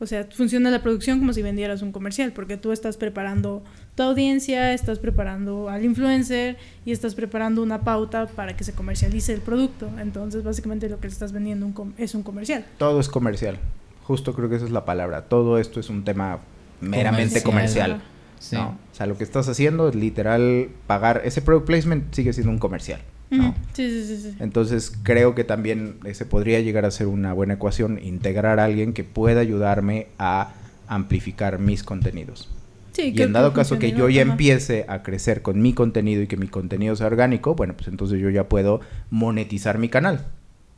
[0.00, 3.64] O sea, funciona la producción como si vendieras un comercial, porque tú estás preparando
[3.96, 9.32] tu audiencia, estás preparando al influencer y estás preparando una pauta para que se comercialice
[9.34, 9.90] el producto.
[10.00, 12.64] Entonces, básicamente lo que le estás vendiendo un com- es un comercial.
[12.78, 13.58] Todo es comercial.
[14.04, 15.22] Justo creo que esa es la palabra.
[15.22, 16.38] Todo esto es un tema
[16.80, 17.90] meramente Comercial.
[17.98, 18.02] comercial.
[18.38, 18.54] Sí.
[18.54, 18.68] ¿no?
[18.92, 21.22] O sea, lo que estás haciendo es literal pagar.
[21.24, 23.00] Ese product placement sigue siendo un comercial.
[23.30, 23.48] ¿No?
[23.50, 23.54] Ujú.
[23.74, 24.36] Sí, sí, sí, sí.
[24.40, 28.64] Entonces creo que también eh, se podría llegar a ser una buena ecuación integrar a
[28.64, 30.52] alguien que pueda ayudarme a
[30.86, 32.48] amplificar mis contenidos.
[32.92, 34.32] Sí, y en dado caso que yo ya ajá.
[34.32, 38.18] empiece a crecer con mi contenido y que mi contenido sea orgánico, bueno, pues entonces
[38.18, 40.26] yo ya puedo monetizar mi canal.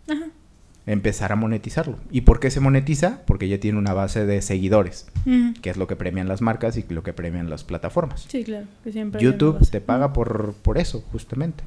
[0.06, 0.26] Ajá.
[0.86, 1.96] Empezar a monetizarlo.
[2.10, 3.22] ¿Y por qué se monetiza?
[3.26, 5.06] Porque ya tiene una base de seguidores,
[5.62, 8.26] que es lo que premian las marcas y lo que premian las plataformas.
[8.28, 8.66] Sí, claro.
[8.84, 11.64] Que siempre YouTube te paga por, por eso, justamente.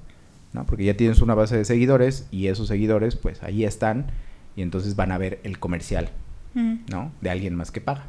[0.54, 0.66] ¿No?
[0.66, 4.08] Porque ya tienes una base de seguidores y esos seguidores, pues ahí están
[4.56, 6.10] y entonces van a ver el comercial,
[6.56, 6.78] Ujú.
[6.90, 7.12] ¿no?
[7.22, 8.06] De alguien más que paga.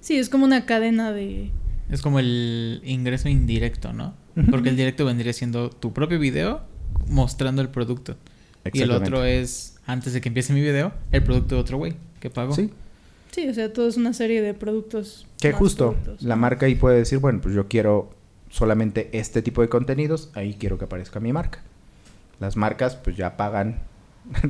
[0.00, 1.50] Sí, es como una cadena de...
[1.90, 4.14] Es como el ingreso indirecto, ¿no?
[4.50, 6.62] Porque el directo vendría siendo tu propio video
[7.08, 8.16] mostrando el producto.
[8.72, 11.94] Y el otro es, antes de que empiece mi video, el producto de otro güey
[12.20, 12.54] que pagó.
[12.54, 12.70] Sí,
[13.32, 15.24] Sí, o sea, todo es una serie de productos.
[15.40, 16.22] que justo productos.
[16.22, 18.10] la marca ahí puede decir, bueno, pues yo quiero
[18.50, 21.62] solamente este tipo de contenidos, ahí quiero que aparezca mi marca.
[22.40, 23.78] Las marcas pues ya pagan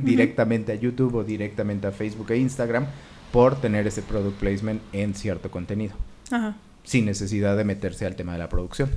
[0.01, 2.87] directamente a YouTube o directamente a Facebook e Instagram
[3.31, 5.93] por tener ese product placement en cierto contenido,
[6.31, 8.89] Ajá, sin necesidad de meterse al tema de la producción.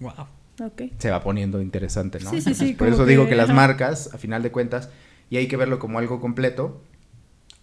[0.00, 0.26] Wow.
[0.98, 2.30] Se va poniendo interesante, ¿no?
[2.30, 4.90] Sí, sí, sí, Por eso digo que, las marcas, a final de cuentas,
[5.30, 6.80] y hay que verlo como algo completo,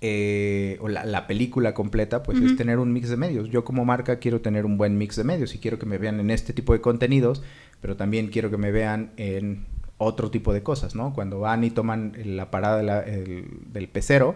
[0.01, 3.49] eh, o la, la película completa, pues es tener un mix de medios.
[3.49, 6.19] Yo como marca quiero tener un buen mix de medios y quiero que me vean
[6.19, 7.43] en este tipo de contenidos,
[7.81, 9.65] pero también quiero que me vean en
[9.99, 11.13] otro tipo de cosas, ¿no?
[11.13, 14.35] Cuando van y toman la parada de la- el- del pecero,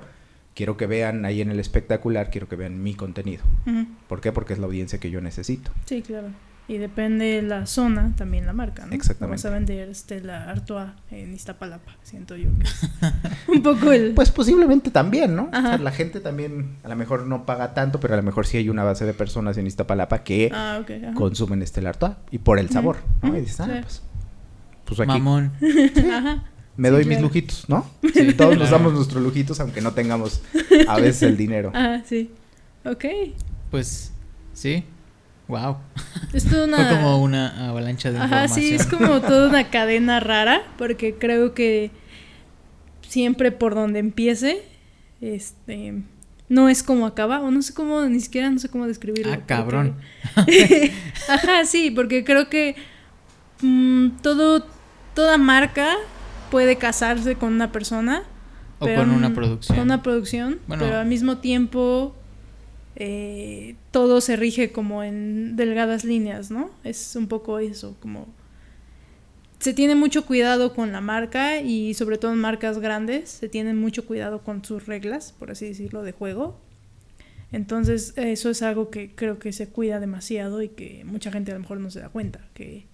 [0.53, 3.43] quiero que vean ahí en el espectacular, quiero que vean mi contenido.
[4.07, 4.31] ¿Por qué?
[4.31, 5.71] Porque es la audiencia que yo necesito.
[5.85, 6.27] Sí, claro.
[6.65, 8.93] Y depende de la zona, también la marca, ¿no?
[8.93, 9.35] Exactamente.
[9.35, 12.89] Vas a vender este, la Artois en Iztapalapa, siento yo que es
[13.49, 14.13] un poco el...
[14.13, 15.49] Pues posiblemente también, ¿no?
[15.51, 18.45] O sea, la gente también a lo mejor no paga tanto, pero a lo mejor
[18.47, 20.81] sí hay una base de personas en Iztapalapa que ah,
[21.15, 23.35] consumen este Artois y por el sabor, ¿no?
[23.37, 24.01] Y dices, ah, pues,
[24.85, 25.51] pues aquí Mamón.
[26.11, 26.43] Ajá.
[26.77, 27.85] me sí, doy mis lujitos, ¿no?
[28.13, 30.41] Sí, Todos nos damos nuestros lujitos aunque no tengamos
[30.87, 31.71] a veces el dinero.
[31.73, 32.29] Ajá, sí.
[32.85, 33.05] Ok.
[33.71, 34.11] Pues,
[34.53, 34.83] sí.
[35.47, 35.77] Wow.
[36.33, 36.77] Es toda una...
[36.77, 38.59] Fue como una avalancha de Ajá, información.
[38.59, 41.91] sí, es como toda una cadena rara, porque creo que
[43.07, 44.63] siempre por donde empiece,
[45.21, 46.01] este,
[46.49, 49.33] no es como acaba, o no sé cómo, ni siquiera no sé cómo describirlo.
[49.33, 49.95] Ah, cabrón.
[50.35, 50.91] porque-
[51.29, 52.75] Ajá, sí, porque creo que
[53.61, 54.65] mm, todo,
[55.13, 55.95] toda marca
[56.51, 58.23] puede casarse con una persona.
[58.79, 59.77] O pero con una producción.
[59.77, 60.83] Con una producción, Bueno.
[60.83, 62.15] pero al mismo tiempo
[62.95, 66.69] eh, todo se rige como en delgadas líneas, ¿no?
[66.83, 68.27] Es un poco eso, como
[69.59, 73.73] se tiene mucho cuidado con la marca y sobre todo en marcas grandes se tiene
[73.73, 76.59] mucho cuidado con sus reglas, por así decirlo, de juego.
[77.53, 81.53] Entonces eso es algo que creo que se cuida demasiado y que mucha gente a
[81.55, 82.87] lo mejor no se da cuenta, que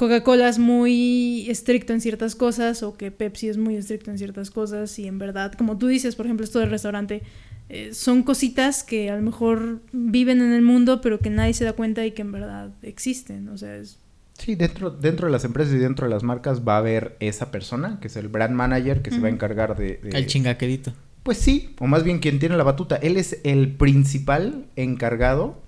[0.00, 4.50] Coca-Cola es muy estricto en ciertas cosas o que Pepsi es muy estricto en ciertas
[4.50, 7.20] cosas y en verdad, como tú dices, por ejemplo, esto del restaurante,
[7.68, 11.64] eh, son cositas que a lo mejor viven en el mundo pero que nadie se
[11.66, 13.98] da cuenta y que en verdad existen, o sea, es...
[14.38, 17.50] Sí, dentro, dentro de las empresas y dentro de las marcas va a haber esa
[17.50, 20.00] persona, que es el brand manager, que se va a encargar de...
[20.02, 20.94] de- El chingaquedito.
[21.24, 22.96] Pues sí, o más bien quien tiene la batuta.
[22.96, 25.60] Él es el principal encargado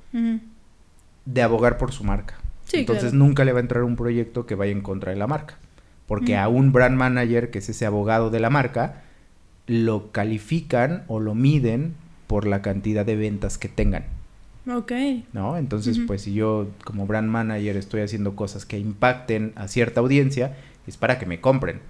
[1.27, 2.39] de abogar por su marca.
[2.73, 3.19] Sí, Entonces claro.
[3.25, 5.59] nunca le va a entrar un proyecto que vaya en contra de la marca.
[6.07, 6.39] Porque Mm.
[6.41, 9.03] a un brand manager, que es ese abogado de la marca,
[9.67, 11.95] lo califican o lo miden
[12.27, 14.05] por la cantidad de ventas que tengan.
[14.71, 14.93] Ok.
[15.33, 15.57] ¿No?
[15.57, 20.57] Entonces, pues si yo como brand manager estoy haciendo cosas que impacten a cierta audiencia,
[20.87, 21.81] es para que me compren.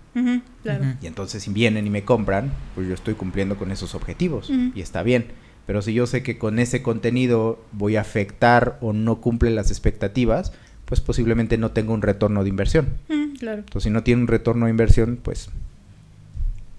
[0.62, 0.84] Claro.
[1.00, 4.80] Y entonces si vienen y me compran, pues yo estoy cumpliendo con esos objetivos y
[4.80, 5.26] está bien.
[5.66, 9.70] Pero si yo sé que con ese contenido voy a afectar o no cumple las
[9.70, 10.52] expectativas,
[10.92, 12.88] pues posiblemente no tenga un retorno de inversión.
[13.08, 13.60] Ujú, claro.
[13.60, 15.48] Entonces si no tiene un retorno de inversión, pues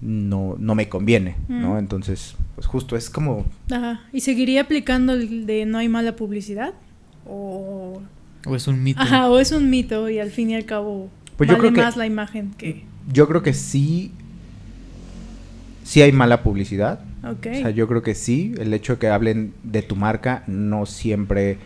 [0.02, 1.70] no, no me conviene, ¿no?
[1.72, 1.78] Ujú.
[1.80, 4.02] Entonces, pues justo es como Ajá.
[4.14, 6.76] ¿Y seguiría aplicando el de no hay mala publicidad?
[7.26, 8.04] O,
[8.46, 9.02] O es un mito.
[9.02, 11.74] Ajá, o es un mito y al fin y al cabo Pues yo vale creo
[11.74, 12.84] que- más la imagen que...
[13.12, 14.12] yo creo que sí
[15.84, 17.00] sí hay mala publicidad.
[17.24, 17.48] Ok.
[17.52, 20.86] O sea, yo creo que sí, el hecho de que hablen de tu marca no
[20.86, 21.58] siempre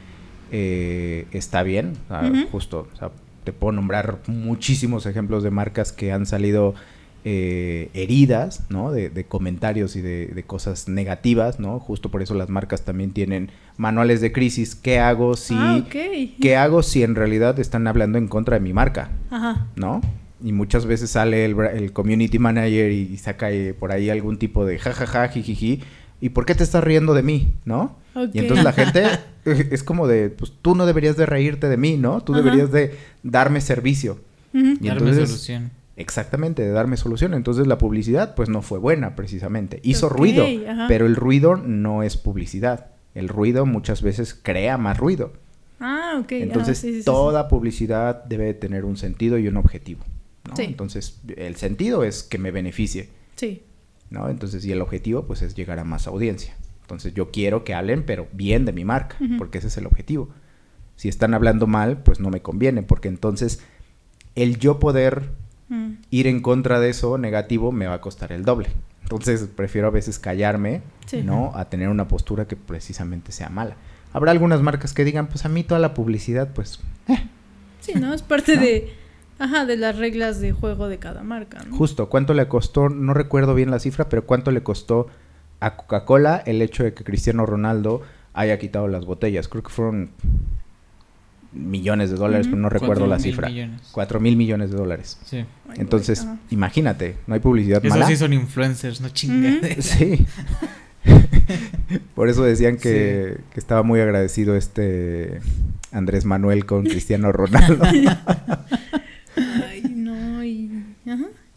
[0.52, 1.94] eh, está bien.
[2.06, 2.48] O sea, Ujú.
[2.52, 3.12] Justo, o sea,
[3.44, 6.76] te puedo nombrar muchísimos ejemplos de marcas que han salido
[7.24, 8.92] eh, heridas, ¿no?
[8.92, 11.80] De, de comentarios y de, de cosas negativas, ¿no?
[11.80, 14.76] Justo por eso las marcas también tienen manuales de crisis.
[14.76, 15.54] ¿Qué hago si...
[15.58, 15.84] Ah.
[15.90, 19.12] ¿Qué hago si en realidad están hablando en contra de mi marca?
[19.30, 19.68] Ajá.
[19.76, 20.02] ¿no?
[20.42, 24.78] Y muchas veces sale el community manager y saca eh, por ahí algún tipo de
[24.78, 25.82] jajaja, jijiji.
[26.22, 27.54] ¿Y por qué te estás riendo de mí?
[27.66, 27.96] ¿No?
[28.34, 29.04] Y entonces la gente
[29.46, 32.22] es como de, pues tú no deberías de reírte de mí, ¿no?
[32.22, 32.42] Tú Ajá.
[32.42, 34.20] deberías de darme servicio.
[34.54, 35.72] Y Darme entonces- solución.
[35.96, 37.34] Exactamente, de darme solución.
[37.34, 39.80] Entonces la publicidad pues no fue buena precisamente.
[39.84, 40.86] Hizo ruido, ajá.
[40.88, 42.88] pero el ruido no es publicidad.
[43.16, 45.34] El ruido muchas veces crea más ruido.
[45.80, 46.32] Ah, ok.
[46.34, 47.06] Entonces, sí, sí, sí, sí.
[47.06, 50.02] toda publicidad debe de tener un sentido y un objetivo.
[50.48, 50.56] ¿no?
[50.56, 50.64] Sí.
[50.64, 53.62] Entonces, el sentido es que me beneficie, Sí.
[54.10, 54.30] ¿No?
[54.30, 56.56] Entonces, y el objetivo, pues, es llegar a más audiencia.
[56.82, 60.30] Entonces, yo quiero que hablen, pero bien de mi marca, porque ese es el objetivo.
[60.96, 63.62] Si están hablando mal, pues no me conviene, porque entonces
[64.36, 65.32] el yo poder
[65.70, 65.96] Mm.
[66.12, 68.70] ir en contra de eso negativo me va a costar el doble.
[69.04, 71.24] Entonces, prefiero a veces callarme, Sí.
[71.24, 71.52] ¿no?
[71.56, 73.76] A tener una postura que precisamente sea mala.
[74.14, 76.80] Habrá algunas marcas que digan, pues a mí toda la publicidad, pues
[77.82, 78.14] Sí, ¿no?
[78.14, 78.62] Es parte ¿No?
[78.62, 78.94] de...
[79.40, 81.76] Ajá, de las reglas de juego de cada marca, ¿no?
[81.76, 82.90] Justo, ¿cuánto le costó?
[82.90, 85.08] No recuerdo bien la cifra, pero ¿cuánto le costó
[85.60, 88.02] a Coca-Cola el hecho de que Cristiano Ronaldo
[88.34, 89.48] haya quitado las botellas?
[89.48, 90.10] Creo que fueron
[91.54, 93.48] millones de dólares, pero no recuerdo Cuatro la mil cifra.
[93.50, 93.82] millones.
[93.92, 95.18] Cuatro mil millones de dólares.
[95.26, 95.46] Sí.
[95.76, 98.08] Entonces, imagínate, no hay publicidad Esos mala.
[98.08, 99.86] sí son influencers, no chingaderas.
[99.98, 100.26] Sí.
[102.16, 105.40] Por eso decían que, que estaba muy agradecido este
[105.94, 107.86] Andrés Manuel con Cristiano Ronaldo.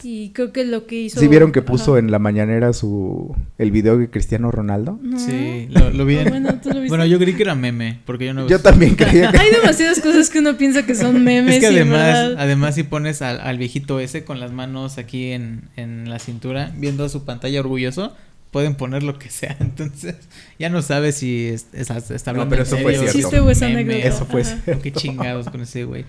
[0.05, 0.31] No, y...
[0.31, 1.21] Creo que lo que hizo...
[1.21, 1.99] ¿Sí vieron que puso ajá.
[2.01, 4.99] en la mañanera su el video de Cristiano Ronaldo?
[5.03, 5.19] No.
[5.19, 6.89] Sí, lo, lo vi en- bueno, ¿tú lo viste?
[6.89, 10.01] Bueno, yo creí que era meme, porque yo no Yo también creía que Hay demasiadas
[10.01, 11.55] cosas que uno piensa que son memes.
[11.57, 15.63] Es que además, además si pones al, al viejito ese con las manos aquí en,
[15.77, 18.15] en la cintura, viendo su pantalla orgulloso,
[18.51, 19.57] pueden poner lo que sea.
[19.61, 20.17] Entonces,
[20.59, 23.13] ya no sabes si es- es- está No, hablando pero en eso fue cierto.
[23.13, 24.09] si Chiste o es meme, anécdota.
[24.09, 24.83] Eso fue cierto.
[24.83, 26.05] Qué chingados con ese güey.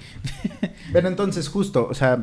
[0.91, 2.19] Pero entonces justo, o sea,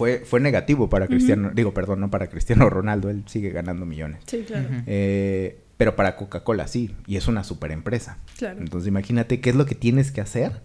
[0.00, 4.22] fue, fue negativo para Cristiano, digo, perdón, no para Cristiano Ronaldo, él sigue ganando millones.
[4.24, 4.66] Sí, claro.
[4.86, 8.16] Eh, pero para Coca-Cola sí, y es una super empresa.
[8.38, 8.60] Claro.
[8.60, 10.62] Entonces imagínate qué es lo que tienes que hacer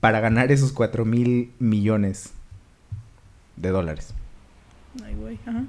[0.00, 2.32] para ganar esos 4 mil millones
[3.54, 4.12] de dólares.
[5.04, 5.38] Ay, güey.
[5.46, 5.64] Ajá.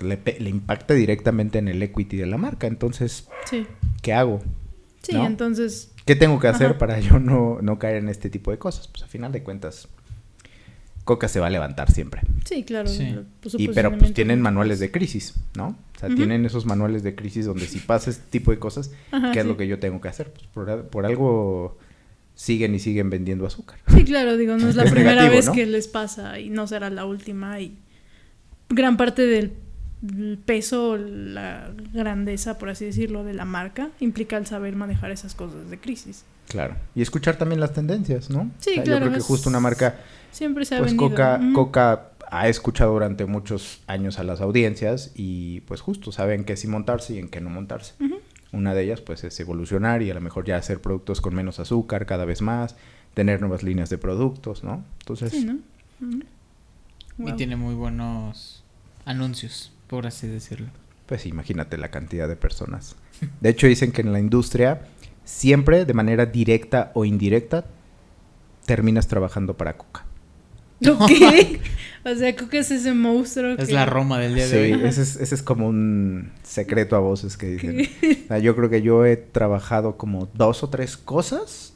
[0.00, 2.66] Le, impacta directamente en el equity de la marca.
[2.66, 3.66] Entonces, Sí.
[4.00, 4.40] ¿qué hago?
[5.02, 5.26] Sí, ¿No?
[5.26, 5.92] entonces...
[6.06, 6.78] ¿Qué tengo que hacer Ajá.
[6.78, 8.88] para yo no, no caer en este tipo de cosas?
[8.88, 9.88] Pues a final de cuentas,
[11.08, 12.20] Coca se va a levantar siempre.
[12.44, 12.86] Sí, claro.
[12.86, 13.16] Sí.
[13.40, 15.68] pues, Y, pero pues tienen es- manuales de crisis, ¿no?
[15.96, 19.32] O sea, tienen esos manuales de crisis donde si pasa este tipo de cosas, Ajá,
[19.32, 20.30] ¿qué es lo que yo tengo que hacer?
[20.34, 21.78] Pues por, por algo
[22.34, 23.78] siguen y siguen vendiendo azúcar.
[23.88, 25.52] Sí, claro, digo, no es la primera vez ¿no?
[25.54, 27.78] que les pasa y no será la última y
[28.68, 29.52] gran parte del
[30.06, 35.34] el peso, la grandeza, por así decirlo, de la marca implica el saber manejar esas
[35.34, 36.24] cosas de crisis.
[36.48, 36.76] Claro.
[36.94, 38.50] Y escuchar también las tendencias, ¿no?
[38.60, 39.96] Sí, O sea, claro, Yo creo que justo una marca,
[40.30, 41.10] Siempre se ha pues vendido.
[41.10, 41.40] Coca.
[41.54, 46.68] Coca ha escuchado durante muchos años a las audiencias y pues justo saben qué sí
[46.68, 47.94] montarse y en qué no montarse.
[48.52, 51.58] Una de ellas pues es evolucionar y a lo mejor ya hacer productos con menos
[51.60, 52.76] azúcar cada vez más,
[53.14, 54.84] tener nuevas líneas de productos, ¿no?
[55.00, 55.58] Entonces, Sí, ¿no?
[56.06, 56.20] Ujú.
[57.18, 57.36] Y Wow.
[57.36, 58.62] tiene muy buenos
[59.04, 60.68] anuncios, por así decirlo.
[61.06, 62.94] pues imagínate la cantidad de personas.
[63.40, 64.82] De hecho dicen que en la industria
[65.24, 67.64] siempre de manera directa o indirecta
[68.66, 70.04] terminas trabajando para Coca.
[70.86, 71.10] Ok.
[72.04, 74.84] o sea, Coca es ese monstruo Es que- la Roma del día Sí, de hoy.
[74.84, 77.80] ese es, ese es como un secreto a voces que dicen.
[78.24, 81.72] O sea, yo creo que yo he trabajado como dos o tres cosas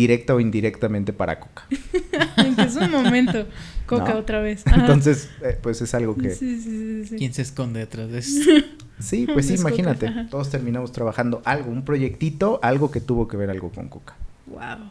[0.00, 1.66] directa o indirectamente para Coca.
[2.58, 3.46] es un momento.
[3.86, 4.18] Coca No.
[4.20, 4.62] otra vez.
[4.66, 4.80] Ajá.
[4.80, 6.30] Entonces, eh, pues es algo que...
[6.30, 7.16] Sí, sí, sí, sí.
[7.16, 8.40] ¿Quién se esconde detrás de eso?
[9.00, 10.10] Sí, pues sí, Coca, imagínate.
[10.28, 14.16] Todos terminamos trabajando algo, un proyectito, algo que tuvo que ver algo con Coca.
[14.46, 14.90] Wow.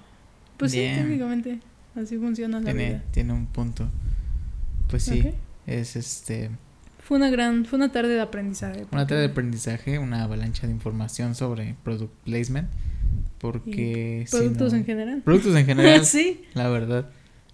[0.56, 0.96] Pues Bien.
[0.96, 1.60] sí, técnicamente.
[1.94, 3.04] así funciona la Tiene, vida.
[3.12, 3.90] tiene un punto.
[4.90, 5.34] Pues sí, Ok.
[5.68, 6.52] es este
[7.04, 8.86] Fue una gran, fue una tarde de aprendizaje.
[8.94, 12.70] una tarde de aprendizaje, una avalancha de información sobre product placement.
[13.40, 15.22] Porque Productos no- en general.
[15.24, 16.42] Productos en general, sí.
[16.54, 17.10] la verdad.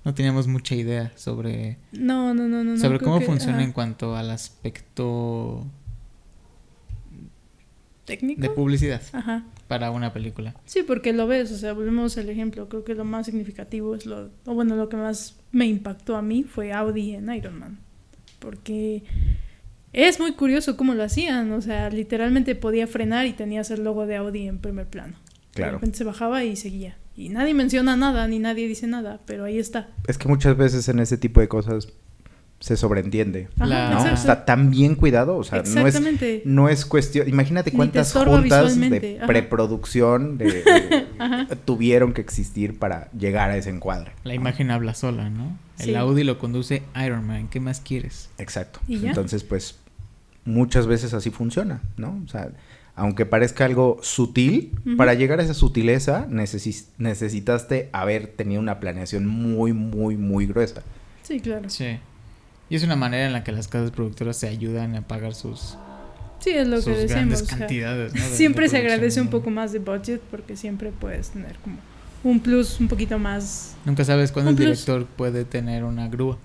[0.05, 2.77] No teníamos mucha idea sobre, No, no, no, no.
[2.77, 3.63] sobre cómo que- funciona ajá.
[3.65, 5.65] en cuanto al aspecto
[8.05, 8.41] técnico.
[8.41, 9.45] de publicidad Ajá.
[9.67, 10.55] para una película.
[10.65, 12.67] Sí, porque lo ves, o sea, volvemos al ejemplo.
[12.67, 16.21] Creo que lo más significativo es lo, o bueno, lo que más me impactó a
[16.21, 17.79] mí fue Audi en Iron Man.
[18.39, 19.03] Porque
[19.93, 24.05] es muy curioso cómo lo hacían, o sea, literalmente podía frenar y tenías el logo
[24.05, 25.15] de Audi en primer plano.
[25.53, 25.73] De Claro.
[25.73, 26.97] repente se bajaba y seguía.
[27.15, 29.89] Y nadie menciona nada, ni nadie dice nada, pero ahí está.
[30.07, 31.89] Es que muchas veces en ese tipo de cosas
[32.59, 33.49] se sobreentiende.
[33.59, 33.97] Ajá, ¿no?
[33.97, 34.15] exacto.
[34.15, 36.41] Está tan bien cuidado, o sea, no es, Exactamente.
[36.45, 37.27] no es cuestión.
[37.27, 39.27] Imagínate cuántas juntas de ajá.
[39.27, 44.13] preproducción de- de- tuvieron que existir para llegar a ese encuadre.
[44.23, 45.57] La imagen habla sola, ¿no?
[45.79, 45.95] El Sí.
[45.95, 47.47] Audi lo conduce Iron Man.
[47.49, 48.29] ¿Qué más quieres?
[48.37, 48.79] Exacto.
[48.87, 49.77] Entonces, pues,
[50.45, 52.21] muchas veces así funciona, ¿no?
[52.25, 52.49] O sea,
[52.95, 59.25] aunque parezca algo sutil, para llegar a esa sutileza necesi- necesitaste haber tenido una planeación
[59.25, 60.83] muy, muy, muy gruesa.
[61.23, 61.69] Sí, claro.
[61.69, 61.97] Sí.
[62.69, 65.77] Y es una manera en la que las casas productoras se ayudan a pagar sus,
[66.39, 67.11] Sí, es lo que decimos.
[67.11, 68.13] grandes o sea, cantidades.
[68.13, 68.21] ¿no?
[68.21, 71.77] de- siempre de se agradece un poco más de budget porque siempre puedes tener como
[72.23, 73.75] un plus un poquito más.
[73.85, 74.85] Nunca sabes cuándo Un el plus.
[74.85, 76.37] director puede tener una grúa.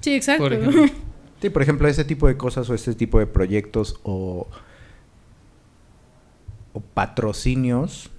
[0.00, 0.44] Sí, exacto.
[0.48, 0.90] Por.
[1.42, 4.46] Sí, por ejemplo, ese tipo de cosas o este tipo de proyectos o,
[6.74, 8.10] o patrocinios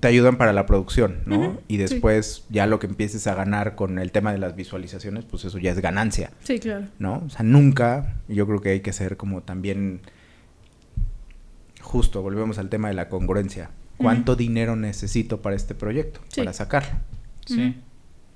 [0.00, 1.58] te ayudan para la producción, ¿no?
[1.68, 1.78] Y sí.
[1.78, 5.58] después ya lo que empieces a ganar con el tema de las visualizaciones, pues eso
[5.58, 6.86] ya es ganancia, sí, claro.
[6.98, 7.22] ¿no?
[7.26, 10.00] O sea, nunca, yo creo que hay que ser como también
[11.80, 13.70] justo, volvemos al tema de la congruencia.
[13.96, 16.20] ¿Cuánto dinero necesito para este proyecto?
[16.28, 16.40] Sí.
[16.42, 16.98] Para sacarlo.
[17.46, 17.76] Sí.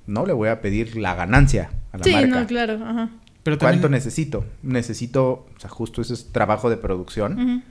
[0.07, 2.41] No le voy a pedir la ganancia a la Sí, marca.
[2.41, 2.75] no, claro.
[2.83, 3.11] Ajá.
[3.43, 4.45] Pero ¿Cuánto también, necesito?
[4.63, 7.63] Necesito, o sea, justo ese es trabajo de producción.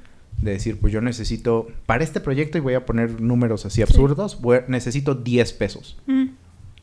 [0.42, 4.40] De decir, pues yo necesito, para este proyecto, y voy a poner números así absurdos,
[4.42, 5.98] voy necesito 10 pesos.
[6.08, 6.30] Ujú.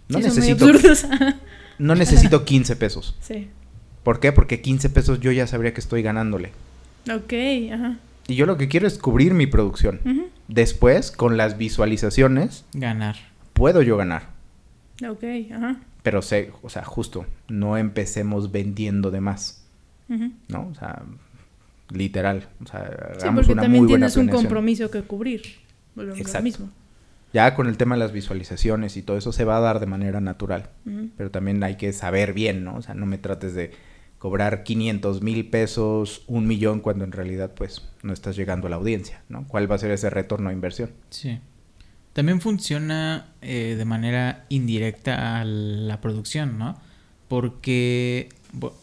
[0.08, 0.66] No Sí, son muy necesito,
[1.78, 3.16] no necesito 15 pesos.
[3.20, 3.48] sí.
[4.02, 4.30] ¿Por qué?
[4.32, 6.52] Porque 15 pesos yo ya sabría que estoy ganándole.
[7.12, 7.32] Ok,
[7.72, 7.98] ajá.
[8.28, 10.00] Y yo lo que quiero es cubrir mi producción.
[10.04, 10.26] Ujú.
[10.48, 13.16] Después, con las visualizaciones, ganar.
[13.52, 14.28] puedo yo ganar.
[15.08, 15.76] Ok, ajá.
[16.04, 19.64] Pero sé, o sea, justo, no empecemos vendiendo de más,
[20.08, 20.30] Ujú.
[20.48, 20.68] ¿no?
[20.68, 21.02] O sea,
[21.90, 22.48] literal.
[22.62, 25.42] O sea, Sí, porque una también muy buena tienes un compromiso que cubrir.
[25.96, 26.42] Exacto.
[26.42, 26.70] mismo.
[27.32, 29.86] Ya con el tema de las visualizaciones y todo eso se va a dar de
[29.86, 30.70] manera natural.
[31.16, 32.76] Pero también hay que saber bien, ¿no?
[32.76, 33.72] O sea, no me trates de
[34.18, 38.76] cobrar 500 mil pesos, un millón, cuando en realidad pues no estás llegando a la
[38.76, 39.46] audiencia, ¿no?
[39.46, 40.90] ¿Cuál va a ser ese retorno a inversión?
[41.10, 41.38] Sí.
[42.12, 46.80] También funciona eh, de manera indirecta a la producción, ¿no?
[47.28, 48.30] Porque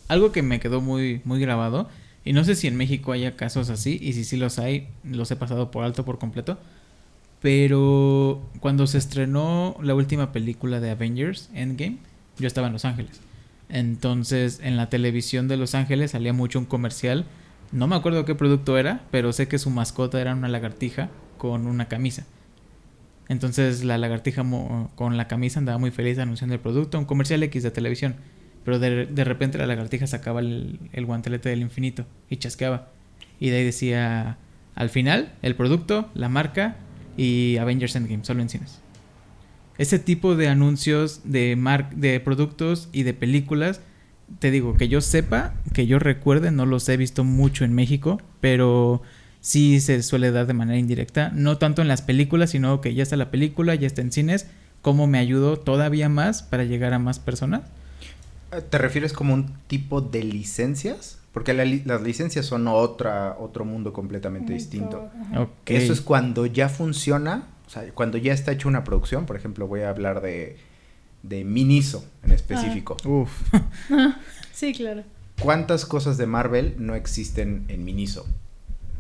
[0.08, 1.90] algo que me quedó muy, muy grabado,
[2.26, 5.30] y no sé si en México haya casos así, y si sí los hay, los
[5.32, 6.58] he pasado por alto por completo,
[7.42, 11.98] pero cuando se estrenó la última película de Avengers, Endgame,
[12.40, 13.20] yo estaba en Los Ángeles.
[13.70, 17.26] Entonces, en la televisión de Los Ángeles salía mucho un comercial.
[17.72, 21.68] No me acuerdo qué producto era, pero sé que su mascota era una lagartija con
[21.68, 22.26] una camisa.
[23.30, 24.46] Entonces la lagartija
[24.96, 28.16] con la camisa andaba muy feliz anunciando el producto, un comercial X de televisión.
[28.66, 32.90] Pero de, de repente la lagartija sacaba el, el guantelete del infinito y chasqueaba.
[33.40, 34.38] Y de ahí decía,
[34.76, 36.78] al final, el producto, la marca
[37.18, 38.80] y Avengers Endgame, solo en cines.
[39.78, 43.82] Ese tipo de anuncios de, mar de productos y de películas,
[44.40, 48.22] te digo, que yo sepa, que yo recuerde, no los he visto mucho en México,
[48.40, 49.02] pero
[49.42, 53.04] sí se suele dar de manera indirecta, no tanto en las películas, sino que ya
[53.04, 54.48] está la película, ya está en cines,
[54.82, 57.64] cómo me ayudó todavía más para llegar a más personas.
[58.62, 61.20] ¿Te refieres como un tipo de licencias?
[61.32, 65.10] Porque la li- las licencias son otra, otro mundo completamente distinto.
[65.32, 65.42] Ajá.
[65.42, 65.52] Ok.
[65.72, 69.66] Eso es cuando ya funciona, o sea, cuando ya está hecha una producción, por ejemplo,
[69.68, 70.58] voy a hablar de,
[71.24, 72.98] de Miniso en específico.
[73.06, 73.32] Uf.
[73.54, 74.20] Ajá.
[74.54, 75.04] Sí, claro.
[75.42, 78.28] ¿Cuántas cosas de Marvel no existen en Miniso?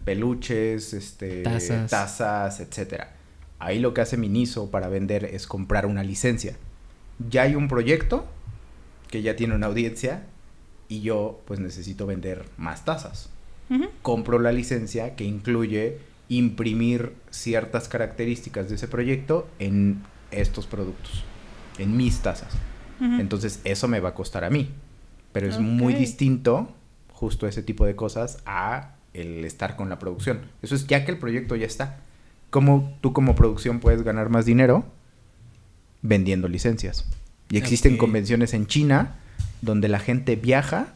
[0.04, 1.90] Peluches, este, Tazas.
[1.92, 3.14] tazas, etcétera.
[3.60, 6.56] Ahí lo que hace Miniso para vender es comprar una licencia.
[7.30, 8.26] Ya hay un proyecto
[9.14, 10.24] que ya tiene una audiencia
[10.88, 13.30] y yo pues necesito vender más tazas.
[14.02, 16.00] Compro la licencia que incluye
[16.30, 20.02] imprimir ciertas características de ese proyecto en
[20.32, 21.24] estos productos,
[21.78, 22.56] en mis tazas.
[23.00, 24.72] Entonces eso me va a costar a mí.
[25.32, 26.74] Pero es muy distinto
[27.12, 30.42] justo ese tipo de cosas a el estar con la producción.
[30.64, 32.00] Eso es ya que el proyecto ya está.
[32.50, 34.86] ¿Cómo tú como producción puedes ganar más dinero?
[36.04, 37.06] vendiendo licencias.
[37.54, 39.16] Y existen convenciones en China
[39.62, 40.88] donde la gente viaja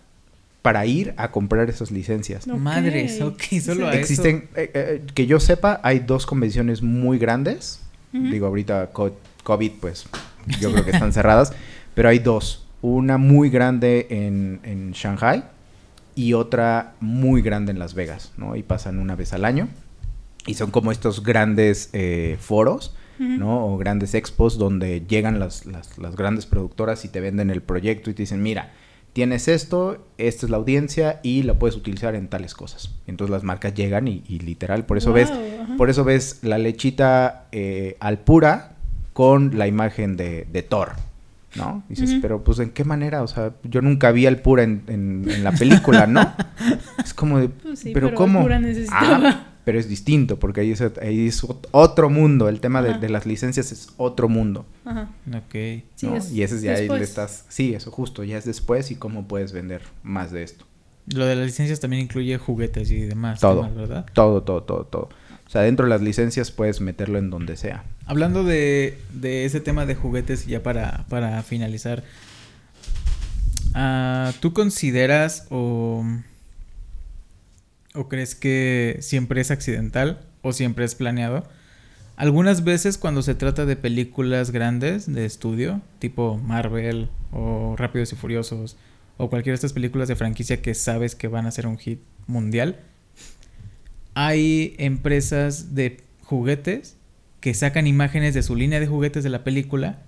[0.61, 2.47] para ir a comprar esas licencias.
[2.47, 2.57] Ok.
[2.57, 3.99] Madres, ok, solo a eso.
[3.99, 7.81] Existen, eh, eh, que yo sepa, hay dos convenciones muy grandes.
[8.11, 10.05] Digo, ahorita co- COVID, pues
[10.59, 11.53] yo creo que están cerradas,
[11.93, 12.65] pero hay dos.
[12.81, 15.43] Una muy grande en, en Shanghai
[16.15, 18.55] y otra muy grande en Las Vegas, ¿no?
[18.55, 19.67] Y pasan una vez al año.
[20.47, 23.65] Y son como estos grandes eh, foros, ¿no?
[23.67, 28.09] O grandes expos donde llegan las, las, las grandes productoras y te venden el proyecto
[28.09, 28.71] y te dicen, mira,
[29.13, 32.93] tienes esto, esta es la audiencia y la puedes utilizar en tales cosas.
[33.07, 35.31] Entonces las marcas llegan y, y literal, por eso ves,
[35.77, 38.73] por eso ves la lechita eh, al pura
[39.13, 40.91] con la imagen de, de Thor.
[41.55, 41.81] ¿No?
[41.89, 45.25] Dices, pero pues en qué manera, o sea, yo nunca vi al pura en, en-
[45.27, 46.21] en la película, ¿no?
[47.03, 48.47] es como de, Pues sí, pero, pero ¿cómo?
[48.47, 49.29] Necesitaba.
[49.29, 53.09] Ah, pero es distinto, porque ahí es, ahí es ot- otro mundo, el tema de,
[53.09, 54.65] las licencias es otro mundo.
[54.85, 55.09] Ajá.
[55.27, 55.83] Ok.
[55.95, 56.15] Sí, ¿no?
[56.15, 58.95] es y ese es ya ahí le estás, sí, eso justo, ya es después y
[58.95, 60.63] cómo puedes vender más de esto.
[61.07, 63.41] Lo de las licencias también incluye juguetes y demás.
[63.41, 63.63] Todo.
[63.63, 64.05] temas, ¿verdad?
[64.13, 65.09] Todo, todo, todo, todo.
[65.45, 67.83] O sea, dentro de las licencias puedes meterlo en donde sea.
[68.05, 72.05] Hablando de, de ese tema de juguetes, ya para, para finalizar,
[73.73, 76.05] ah, ¿tú consideras o,
[77.97, 81.47] o crees que siempre es accidental o siempre es planeado?
[82.15, 88.15] Algunas veces cuando se trata de películas grandes de estudio, tipo Marvel o Rápidos y
[88.15, 88.77] Furiosos,
[89.17, 91.99] o cualquiera de estas películas de franquicia que sabes que van a ser un hit
[92.25, 92.79] mundial,
[94.13, 96.97] hay empresas de juguetes
[97.39, 99.99] que sacan imágenes de su línea de juguetes de la película,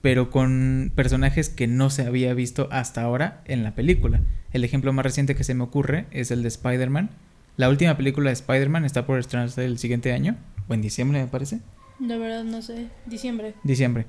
[0.00, 4.22] pero con personajes que no se había visto hasta ahora en la película.
[4.52, 7.10] El ejemplo más reciente que se me ocurre es el de Spider-Man.
[7.58, 10.36] La última película de Spider-Man está por estrenarse el siguiente año,
[10.68, 11.58] o en diciembre me parece.
[11.98, 12.86] De verdad, no sé.
[13.04, 13.54] Diciembre.
[13.64, 14.06] Diciembre.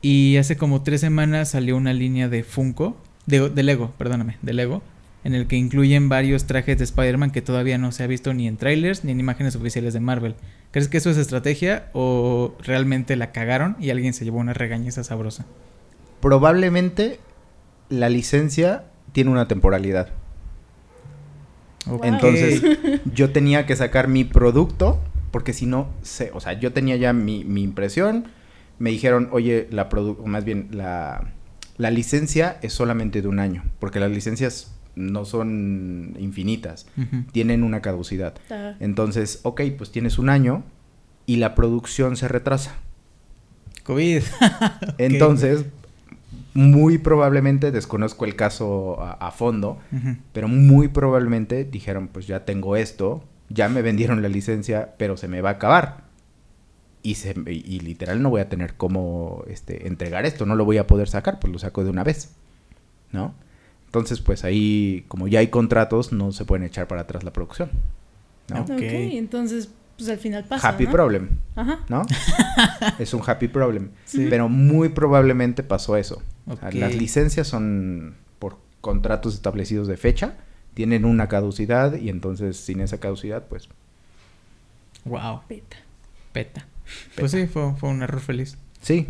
[0.00, 4.52] Y hace como tres semanas salió una línea de Funko, de, de Lego, perdóname, de
[4.52, 4.82] Lego,
[5.22, 8.48] en el que incluyen varios trajes de Spider-Man que todavía no se ha visto ni
[8.48, 10.34] en trailers ni en imágenes oficiales de Marvel.
[10.72, 15.04] ¿Crees que eso es estrategia o realmente la cagaron y alguien se llevó una regañeza
[15.04, 15.46] sabrosa?
[16.20, 17.20] Probablemente
[17.88, 20.08] la licencia tiene una temporalidad.
[22.02, 22.62] Entonces,
[23.14, 27.12] yo tenía que sacar mi producto, porque si no, sé, o sea, yo tenía ya
[27.12, 28.26] mi, mi impresión,
[28.78, 31.32] me dijeron, oye, la produ o más bien, la,
[31.78, 36.86] la licencia es solamente de un año, porque las licencias no son infinitas,
[37.32, 38.34] tienen una caducidad.
[38.50, 40.64] Ah, Entonces, ok, pues tienes un año
[41.26, 42.76] y la producción se retrasa.
[43.84, 44.22] COVID.
[44.98, 45.64] Entonces,
[46.54, 49.78] muy probablemente, desconozco el caso a, a fondo,
[50.32, 55.28] pero muy probablemente dijeron, pues ya tengo esto, ya me vendieron la licencia, pero se
[55.28, 56.04] me va a acabar.
[57.02, 60.64] Y, se, y, y literal no voy a tener cómo este, entregar esto, no lo
[60.64, 62.32] voy a poder sacar, pues lo saco de una vez,
[63.10, 63.34] ¿no?
[63.86, 67.70] Entonces, pues ahí, como ya hay contratos, no se pueden echar para atrás la producción,
[68.48, 68.62] ¿no?
[68.62, 68.70] Ok.
[68.70, 69.70] ok, entonces,
[70.04, 70.68] pues al final pasa.
[70.68, 70.90] Happy ¿no?
[70.92, 71.80] problem, Ajá.
[71.88, 72.02] ¿no?
[72.98, 73.90] es un happy problem.
[74.04, 74.26] Sí.
[74.30, 76.22] Pero muy probablemente pasó eso.
[76.46, 76.74] O sea, Ok.
[76.74, 80.34] las licencias son por contratos establecidos de fecha,
[80.74, 83.68] tienen una caducidad y entonces sin esa caducidad, pues
[85.04, 85.76] Wow, Peta.
[86.32, 86.66] peta.
[87.16, 88.56] Pues sí, fue, fue un error feliz.
[88.80, 89.08] sí.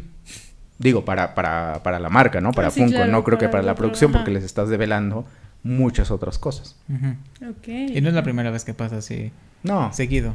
[0.78, 2.50] Digo, para, para, para la marca, ¿no?
[2.50, 4.18] Para Ah, sí, Funko, claro, no creo que para para la producción ajá.
[4.18, 5.24] porque les estás develando
[5.62, 6.74] muchas otras cosas.
[6.88, 7.50] Ujú.
[7.50, 7.68] Ok.
[7.68, 9.30] Y no es la primera vez que pasa así
[9.62, 10.34] No, seguido.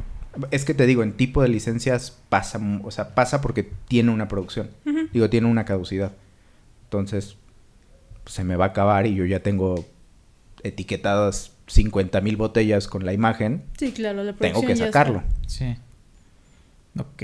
[0.50, 4.28] Es que te digo, en tipo de licencias pasa, o sea, pasa porque tiene una
[4.28, 4.70] producción.
[5.12, 6.12] Digo, tiene una caducidad.
[6.84, 7.36] Entonces,
[8.24, 9.84] pues, se me va a acabar y yo ya tengo
[10.62, 13.64] etiquetadas 50 mil botellas con la imagen.
[13.78, 15.22] Sí, claro, la Tengo producción que ya sacarlo.
[15.46, 15.76] Sí.
[16.98, 17.22] Ok.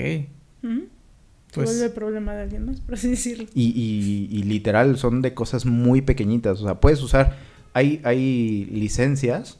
[1.53, 3.45] Pues- vuelve problema de alguien más, por así decirlo.
[3.53, 6.59] Y, y- y literal son de cosas muy pequeñitas.
[6.61, 7.37] O sea, puedes usar.
[7.73, 9.57] Hay, hay licencias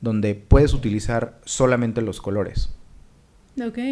[0.00, 2.70] donde puedes utilizar solamente los colores.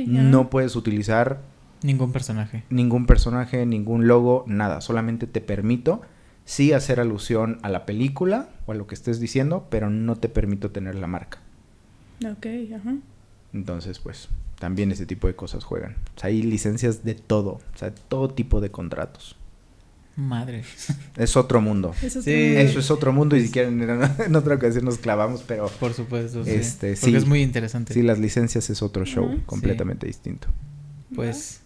[0.07, 1.41] No puedes utilizar
[1.83, 2.64] Ningún personaje.
[2.71, 4.81] ningún personaje, ningún logo, nada.
[4.81, 6.01] Solamente te permito
[6.45, 10.29] sí hacer alusión a la película o a lo que estés diciendo, pero no te
[10.29, 11.39] permito tener la marca.
[12.25, 12.97] Ok, ajá.
[13.53, 15.97] Entonces, pues, también ese tipo de cosas juegan.
[16.17, 19.37] O sea, hay licencias de todo, o sea, todo tipo de contratos.
[20.17, 20.64] Madre.
[21.17, 21.95] Es otro mundo.
[22.03, 22.31] Eso Sí.
[22.33, 25.93] Eso es otro mundo y si quieren en, en otra ocasión nos clavamos, pero Por
[25.93, 26.51] supuesto, sí.
[26.53, 27.17] Este, Porque sí.
[27.17, 27.93] es muy interesante.
[27.95, 30.49] sí, las licencias es otro show completamente distinto.
[31.14, 31.61] Pues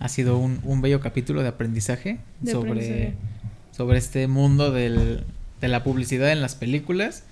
[0.00, 3.14] ha sido un, un bello capítulo de aprendizaje De sobre, aprendizaje.
[3.70, 5.24] sobre este mundo del,
[5.60, 7.22] de la publicidad en las películas,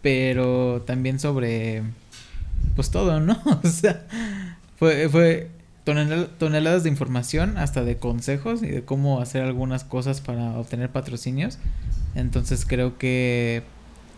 [0.00, 1.82] pero también sobre
[2.76, 3.40] pues todo, ¿no?
[3.64, 4.06] O sea,
[4.78, 5.48] fue, fue
[5.92, 10.90] tonel- toneladas de información, hasta de consejos y de cómo hacer algunas cosas para obtener
[10.90, 11.58] patrocinios.
[12.14, 13.62] Entonces creo que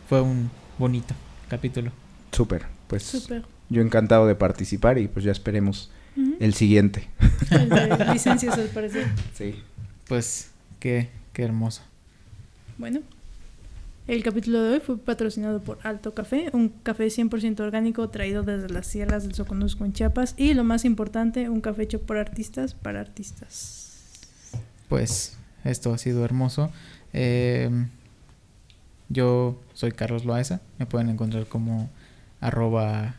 [0.09, 1.15] fue un bonito
[1.49, 1.93] capítulo.
[2.33, 2.67] Súper.
[2.89, 3.45] Pues Súper.
[3.69, 5.91] yo encantado de participar y pues ya esperemos
[6.41, 7.09] el siguiente.
[7.51, 9.07] El de licencias al parecer.
[9.35, 9.55] Sí.
[10.09, 10.51] Pues
[10.81, 11.83] qué, qué hermoso.
[12.79, 13.01] Bueno,
[14.15, 18.69] el capítulo de hoy fue patrocinado por Alto Café, un café 100% orgánico traído desde
[18.69, 22.75] las sierras del Soconusco en Chiapas y lo más importante, un café hecho por artistas
[22.75, 24.19] para artistas.
[24.89, 26.73] Pues esto ha sido hermoso.
[27.13, 27.71] Eh,
[29.09, 30.61] yo soy Carlos Loaesa.
[30.79, 31.89] Me pueden encontrar como
[32.41, 33.15] arroba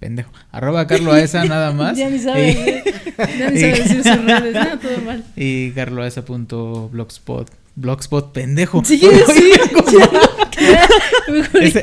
[0.00, 0.32] pendejo.
[0.50, 1.96] Arroba carloaesa nada más.
[1.96, 5.24] ya ni sabe, Y- ya ni sabe decir sus redes, no, todo mal.
[5.36, 7.50] Y carloaesa.blogspot.
[7.76, 8.82] Blogspot pendejo.
[8.84, 9.06] Sí, sí,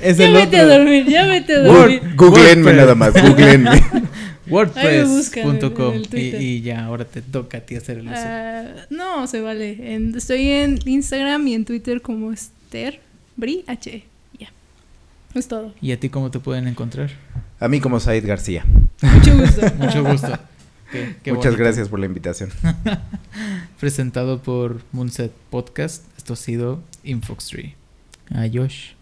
[0.02, 0.78] es ya el vete a otro.
[0.78, 1.78] dormir, ya vete a Word.
[1.78, 2.02] dormir.
[2.16, 2.76] Googleenme WordPress.
[2.78, 3.84] nada más, googleenme.
[4.48, 5.94] WordPress.com.
[6.14, 8.16] Y, y ya, ahora te toca a ti hacer el uso.
[8.18, 9.94] Ah, no, se vale.
[9.96, 13.00] En- estoy en Instagram y en Twitter como Esther
[13.38, 14.04] Bri H.
[14.40, 14.52] Ya.
[15.34, 15.74] Es todo.
[15.82, 17.12] ¿Y a ti cómo te pueden encontrar?
[17.60, 18.66] A mí como Said García.
[19.02, 19.62] Mucho gusto.
[19.78, 20.38] Mucho gusto.
[20.94, 21.64] Qué- qué Muchas bonito.
[21.64, 22.52] gracias por la invitación.
[23.80, 26.06] Presentado por Moonset Podcast.
[26.18, 27.76] Esto ha sido Infoxtree.
[28.34, 28.96] Adiós.